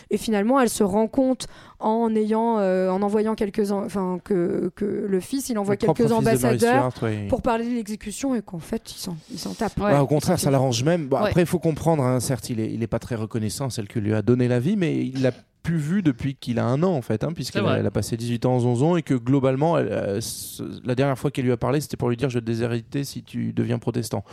[0.09, 1.47] Et finalement, elle se rend compte
[1.79, 5.77] en ayant, euh, en envoyant quelques, en- enfin que, que le fils, il envoie Le
[5.93, 9.73] quelques ambassadeurs Stuart, pour parler de l'exécution et qu'en fait, il s'en, il s'en tape.
[9.77, 11.07] Bah, au contraire, ça l'arrange même.
[11.07, 11.29] Bon, Ouais.
[11.29, 13.99] Après, il faut comprendre, hein, certes, il est, il est pas très reconnaissant, celle qui
[13.99, 15.31] lui a donné la vie, mais il l'a
[15.63, 18.55] plus vu depuis qu'il a un an, en fait, hein, puisqu'elle a, passé 18 ans
[18.55, 20.19] en zonzon et que globalement, elle, euh,
[20.83, 23.03] la dernière fois qu'elle lui a parlé, c'était pour lui dire Je vais te déshériter
[23.03, 24.23] si tu deviens protestant.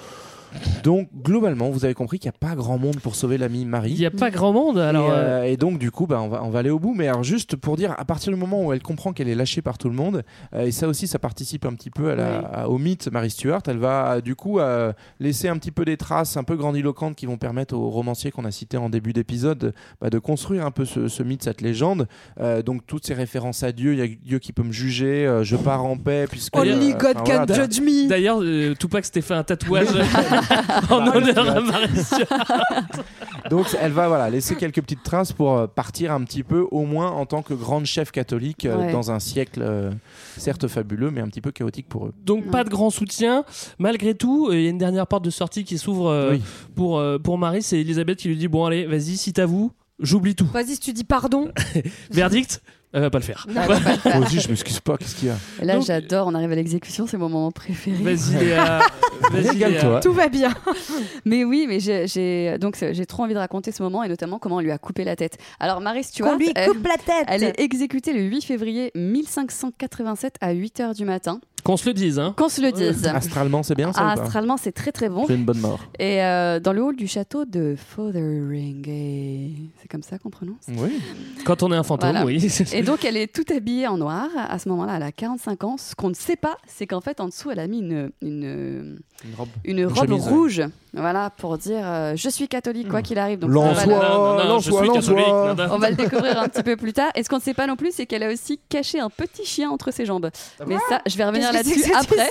[0.82, 3.92] Donc, globalement, vous avez compris qu'il n'y a pas grand monde pour sauver l'ami Marie.
[3.92, 5.08] Il n'y a pas grand monde, alors.
[5.08, 6.94] et, euh, euh, et donc du coup bah, on, va, on va aller au bout
[6.94, 9.62] mais alors juste pour dire à partir du moment où elle comprend qu'elle est lâchée
[9.62, 10.22] par tout le monde
[10.54, 12.44] euh, et ça aussi ça participe un petit peu à la- Oui.
[12.52, 15.96] à- au mythe Marie Stuart elle va du coup euh, laisser un petit peu des
[15.96, 19.74] traces un peu grandiloquentes qui vont permettre aux romanciers qu'on a cités en début d'épisode
[20.00, 22.06] bah, de construire un peu ce, ce mythe cette légende
[22.40, 25.26] Euh, donc toutes ces références à Dieu il y a Dieu qui peut me juger
[25.26, 28.08] euh, je pars en paix puisque Only euh, God enfin, can voilà, judge me.
[28.08, 29.88] D'ailleurs, euh, Tupac s'était fait un tatouage
[30.90, 32.62] en honneur à Marie Stuart.
[33.50, 36.82] Donc elle va voilà laisser quelques petites traces pour euh, partir un petit peu au
[36.84, 38.92] moins en tant que grande chef catholique euh, Ouais.
[38.92, 39.90] dans un siècle euh,
[40.36, 42.12] certes fabuleux mais un petit peu chaotique pour eux.
[42.24, 43.44] Donc pas de grand soutien.
[43.78, 46.42] Malgré tout, euh, il y a une dernière porte de sortie qui s'ouvre euh, Oui.
[46.74, 47.62] pour, euh, pour Marie.
[47.62, 50.46] C'est Elisabeth qui lui dit Bon, allez, vas-y, si t'avoues, j'oublie tout.
[50.52, 51.50] Vas-y, si tu dis pardon.
[52.10, 52.62] Verdict?
[52.92, 53.46] Elle va pas le faire.
[53.48, 53.60] Non.
[53.66, 56.50] Moi aussi je m'excuse pas qu'est-ce qu'il y a Et là, Donc- j'adore, on arrive
[56.50, 58.02] à l'exécution, c'est mon moment préféré.
[58.02, 58.80] Vas-y, Léa.
[59.30, 59.56] Vas-y.
[59.58, 60.00] Léa.
[60.00, 60.52] Tout va bien.
[61.24, 64.38] Mais oui, mais j'ai- j'ai donc j'ai trop envie de raconter ce moment et notamment
[64.38, 65.38] comment on lui a coupé la tête.
[65.60, 67.26] Alors Marie Stuart, Qu'on lui elle, coupe la tête.
[67.28, 71.40] elle est exécutée le 8 février 1587 à 8h du matin.
[71.64, 72.34] Qu'on se le dise, hein.
[72.36, 73.06] Qu'on se le dise.
[73.06, 75.24] Astralement c'est bien ça astralement, c'est très très bon.
[75.26, 75.80] C'est une bonne mort.
[75.98, 81.00] Et euh, dans le hall du château de Fotheringay, c'est comme ça qu'on prononce Oui.
[81.44, 82.26] Quand on est un fantôme, Voilà.
[82.26, 82.46] oui.
[82.72, 84.28] Et donc elle est toute habillée en noir.
[84.36, 85.76] À ce moment-là, elle a 45 ans.
[85.78, 88.98] Ce qu'on ne sait pas, c'est qu'en fait en dessous, elle a mis une, une,
[89.24, 89.48] Une robe.
[89.64, 90.30] une robe chemise, ouais.
[90.30, 90.62] rouge.
[90.92, 93.38] Voilà, pour dire euh, je suis catholique, quoi qu'il arrive.
[93.38, 94.08] Donc soit, voilà.
[95.46, 95.68] Nada.
[95.72, 97.10] On va le découvrir un petit peu plus tard.
[97.14, 99.44] Et ce qu'on ne sait pas non plus, c'est qu'elle a aussi caché un petit
[99.44, 100.30] chien entre ses jambes.
[100.66, 102.30] Mais ça, je vais revenir là-dessus après.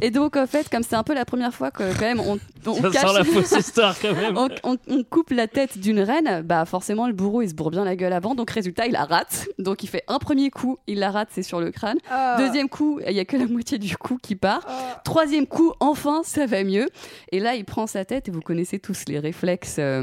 [0.00, 2.38] Et donc, en fait, comme c'est un peu la première fois que quand même on,
[2.66, 4.36] on Ça cache- sent la fausse histoire quand même.
[4.38, 7.70] on, on- on coupe la tête d'une reine, bah forcément le bourreau il se bourre
[7.70, 9.46] bien la gueule avant, donc résultat il la rate.
[9.58, 11.98] Donc il fait un premier coup, il la rate, c'est sur le crâne.
[12.10, 12.36] Ah.
[12.38, 14.60] Deuxième coup, il y a que la moitié du cou qui part.
[15.04, 16.88] Troisième coup, enfin ça va mieux.
[17.32, 20.02] Et là il prend sa tête et vous connaissez tous les réflexes euh,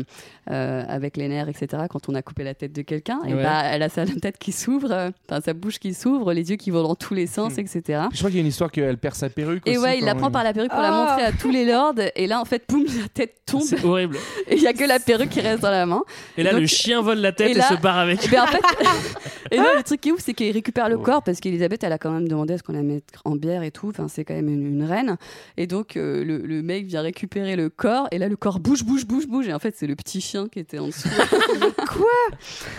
[0.49, 1.83] euh, avec les nerfs, etc.
[1.89, 4.51] Quand on a coupé la tête de quelqu'un, et bah elle a sa tête qui
[4.51, 7.27] s'ouvre, euh, enfin sa bouche qui s'ouvre, les yeux qui vont dans tous les Hmm.
[7.49, 8.01] sens, etc.
[8.11, 10.05] Je crois qu'il y a une histoire qu'elle perd sa perruque Et aussi, ouais, il
[10.05, 11.05] la prend par la perruque pour la Ah.
[11.09, 11.93] montrer à tous les lords.
[12.15, 13.61] Et là, en fait, poum, la tête tombe.
[13.61, 14.17] C'est horrible.
[14.47, 16.01] Et il y a que la perruque qui reste dans la main.
[16.37, 18.25] Et là, Donc- le chien vole la tête et et, là- se barre avec.
[18.25, 18.61] Et ben en fait,
[19.51, 21.93] et non, le truc qui est ouf, c'est qu'il récupère le corps parce qu'Elisabeth, elle
[21.93, 23.89] a quand même demandé à ce qu'on la mette en bière et tout.
[23.89, 25.17] Enfin, c'est quand même une, une reine.
[25.57, 28.59] Et donc, euh, le, le mec vient récupérer le le corps, et là le corps
[28.59, 31.09] bouge, bouge, bouge, bouge, et en fait c'est le petit chien qui était en dessous.
[31.87, 32.37] Quoi?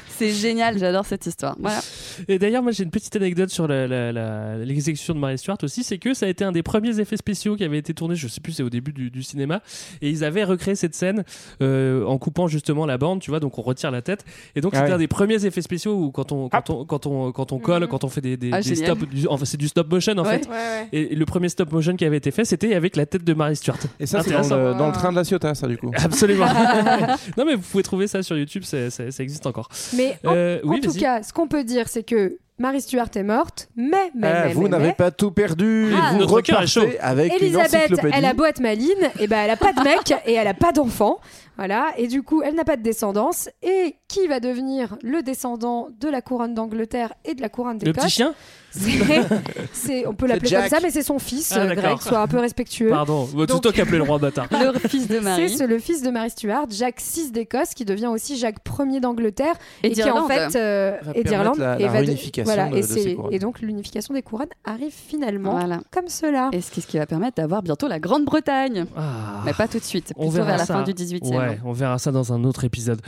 [0.08, 1.56] C'est génial, j'adore cette histoire.
[1.58, 1.80] Voilà.
[2.28, 6.14] Et d'ailleurs, moi j'ai une petite anecdote sur l'exécution de Mary Stuart aussi, c'est que
[6.14, 8.52] ça a été un des premiers effets spéciaux qui avait été tourné, je sais plus,
[8.52, 9.62] c'est au début du, du cinéma,
[10.00, 11.24] et ils avaient recréé cette scène
[11.62, 14.72] euh, en coupant justement la bande, tu vois, donc on retire la tête, et donc
[14.74, 14.94] Ah c'était ouais.
[14.96, 17.86] un des premiers effets spéciaux où quand on quand on quand on quand on colle,
[17.88, 20.22] quand on fait des, des, Ah, des stop, du- enfin c'est du stop motion en
[20.24, 20.38] Ouais.
[20.38, 20.48] fait.
[20.48, 20.88] Ouais, ouais.
[20.92, 23.56] Et le premier stop motion qui avait été fait, c'était avec la tête de Mary
[23.56, 23.78] Stuart.
[24.00, 25.90] Et ça, c'est dans le, dans le train de la Ciotat, ça, du coup.
[25.96, 26.46] Absolument.
[27.36, 28.78] non mais vous pouvez trouver ça sur YouTube, ça
[29.22, 29.68] existe encore.
[29.96, 33.08] Mais en, Euh, en oui, tout cas, ce qu'on peut dire, c'est que Marie Stuart
[33.16, 35.92] est morte, mais, mais, Eh, mais, vous mais, n'avez mais, pas tout perdu.
[35.94, 36.10] Ah.
[36.12, 36.98] vous Notre cœur est repartez chaud.
[37.00, 40.34] avec Elisabeth, elle a beau être maline, et ben elle a pas de mec et
[40.34, 41.18] elle a pas d'enfant.
[41.58, 43.50] Voilà, et du coup, elle n'a pas de descendance.
[43.62, 47.92] Et qui va devenir le descendant de la couronne d'Angleterre et de la couronne Le
[47.92, 48.34] d'Écosse petit chien
[48.70, 48.80] C'est-
[49.72, 51.74] c'est- on peut l'appeler C'est comme ça, mais c'est son fils, Ah.
[51.74, 52.88] Greg, sois un peu respectueux.
[52.88, 54.48] Pardon, c'est Donc- toi qui appelais le roi bâtard.
[54.50, 55.48] Le fils de C'est Marie.
[55.50, 59.54] ce- le fils de Marie Stuart, Jacques VI d'Écosse, qui devient aussi Jacques Ier d'Angleterre
[59.82, 62.02] Et qui en fait euh, Va et d'Irlande et la va
[62.44, 63.32] voilà de- et de ces c'est couronnes.
[63.32, 65.80] et donc l'unification des couronnes arrive finalement Voilà.
[65.90, 66.48] comme cela.
[66.52, 68.86] Et ce qui ce qui va permettre d'avoir bientôt la Grande-Bretagne.
[68.96, 69.42] Ah.
[69.44, 70.74] Mais pas tout de suite, On verra vers la ça.
[70.74, 71.36] fin du 18e.
[71.36, 73.00] Ouais, on verra ça dans un autre épisode.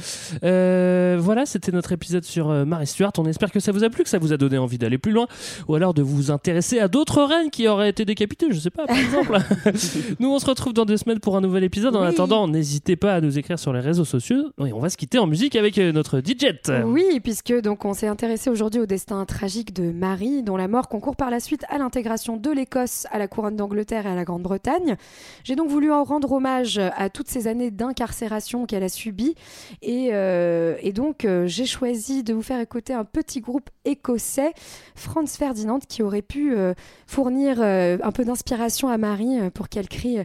[0.43, 3.13] Euh, voilà, c'était notre épisode sur euh, Mary Stuart.
[3.19, 5.13] On espère que ça vous a plu, que ça vous a donné envie d'aller plus
[5.13, 5.27] loin,
[5.69, 8.87] ou alors de vous intéresser à d'autres reines qui auraient été décapitées, je sais pas,
[8.87, 9.37] par exemple.
[10.21, 11.97] nous, on se retrouve dans deux semaines pour un nouvel épisode.
[11.97, 12.07] En Oui.
[12.09, 14.51] attendant, n'hésitez pas à nous écrire sur les réseaux sociaux.
[14.67, 16.55] Et on va se quitter en musique avec euh, notre DJ.
[16.85, 20.89] Oui, puisque donc on s'est intéressé aujourd'hui au destin tragique de Marie, dont la mort
[20.89, 24.25] concourt par la suite à l'intégration de l'Écosse à la couronne d'Angleterre et à la
[24.25, 24.97] Grande-Bretagne.
[25.43, 29.35] J'ai donc voulu en rendre hommage à toutes ces années d'incarcération qu'elle a subies,
[29.83, 34.53] et, euh, et donc euh, j'ai choisi de vous faire écouter un petit groupe écossais,
[34.95, 36.75] Franz Ferdinand, qui aurait pu euh,
[37.07, 40.19] fournir un peu d'inspiration à Marie pour qu'elle crie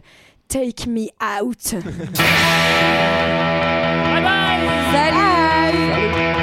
[0.48, 1.74] Take me out.
[4.12, 4.50] Bye bye
[4.92, 6.39] Salut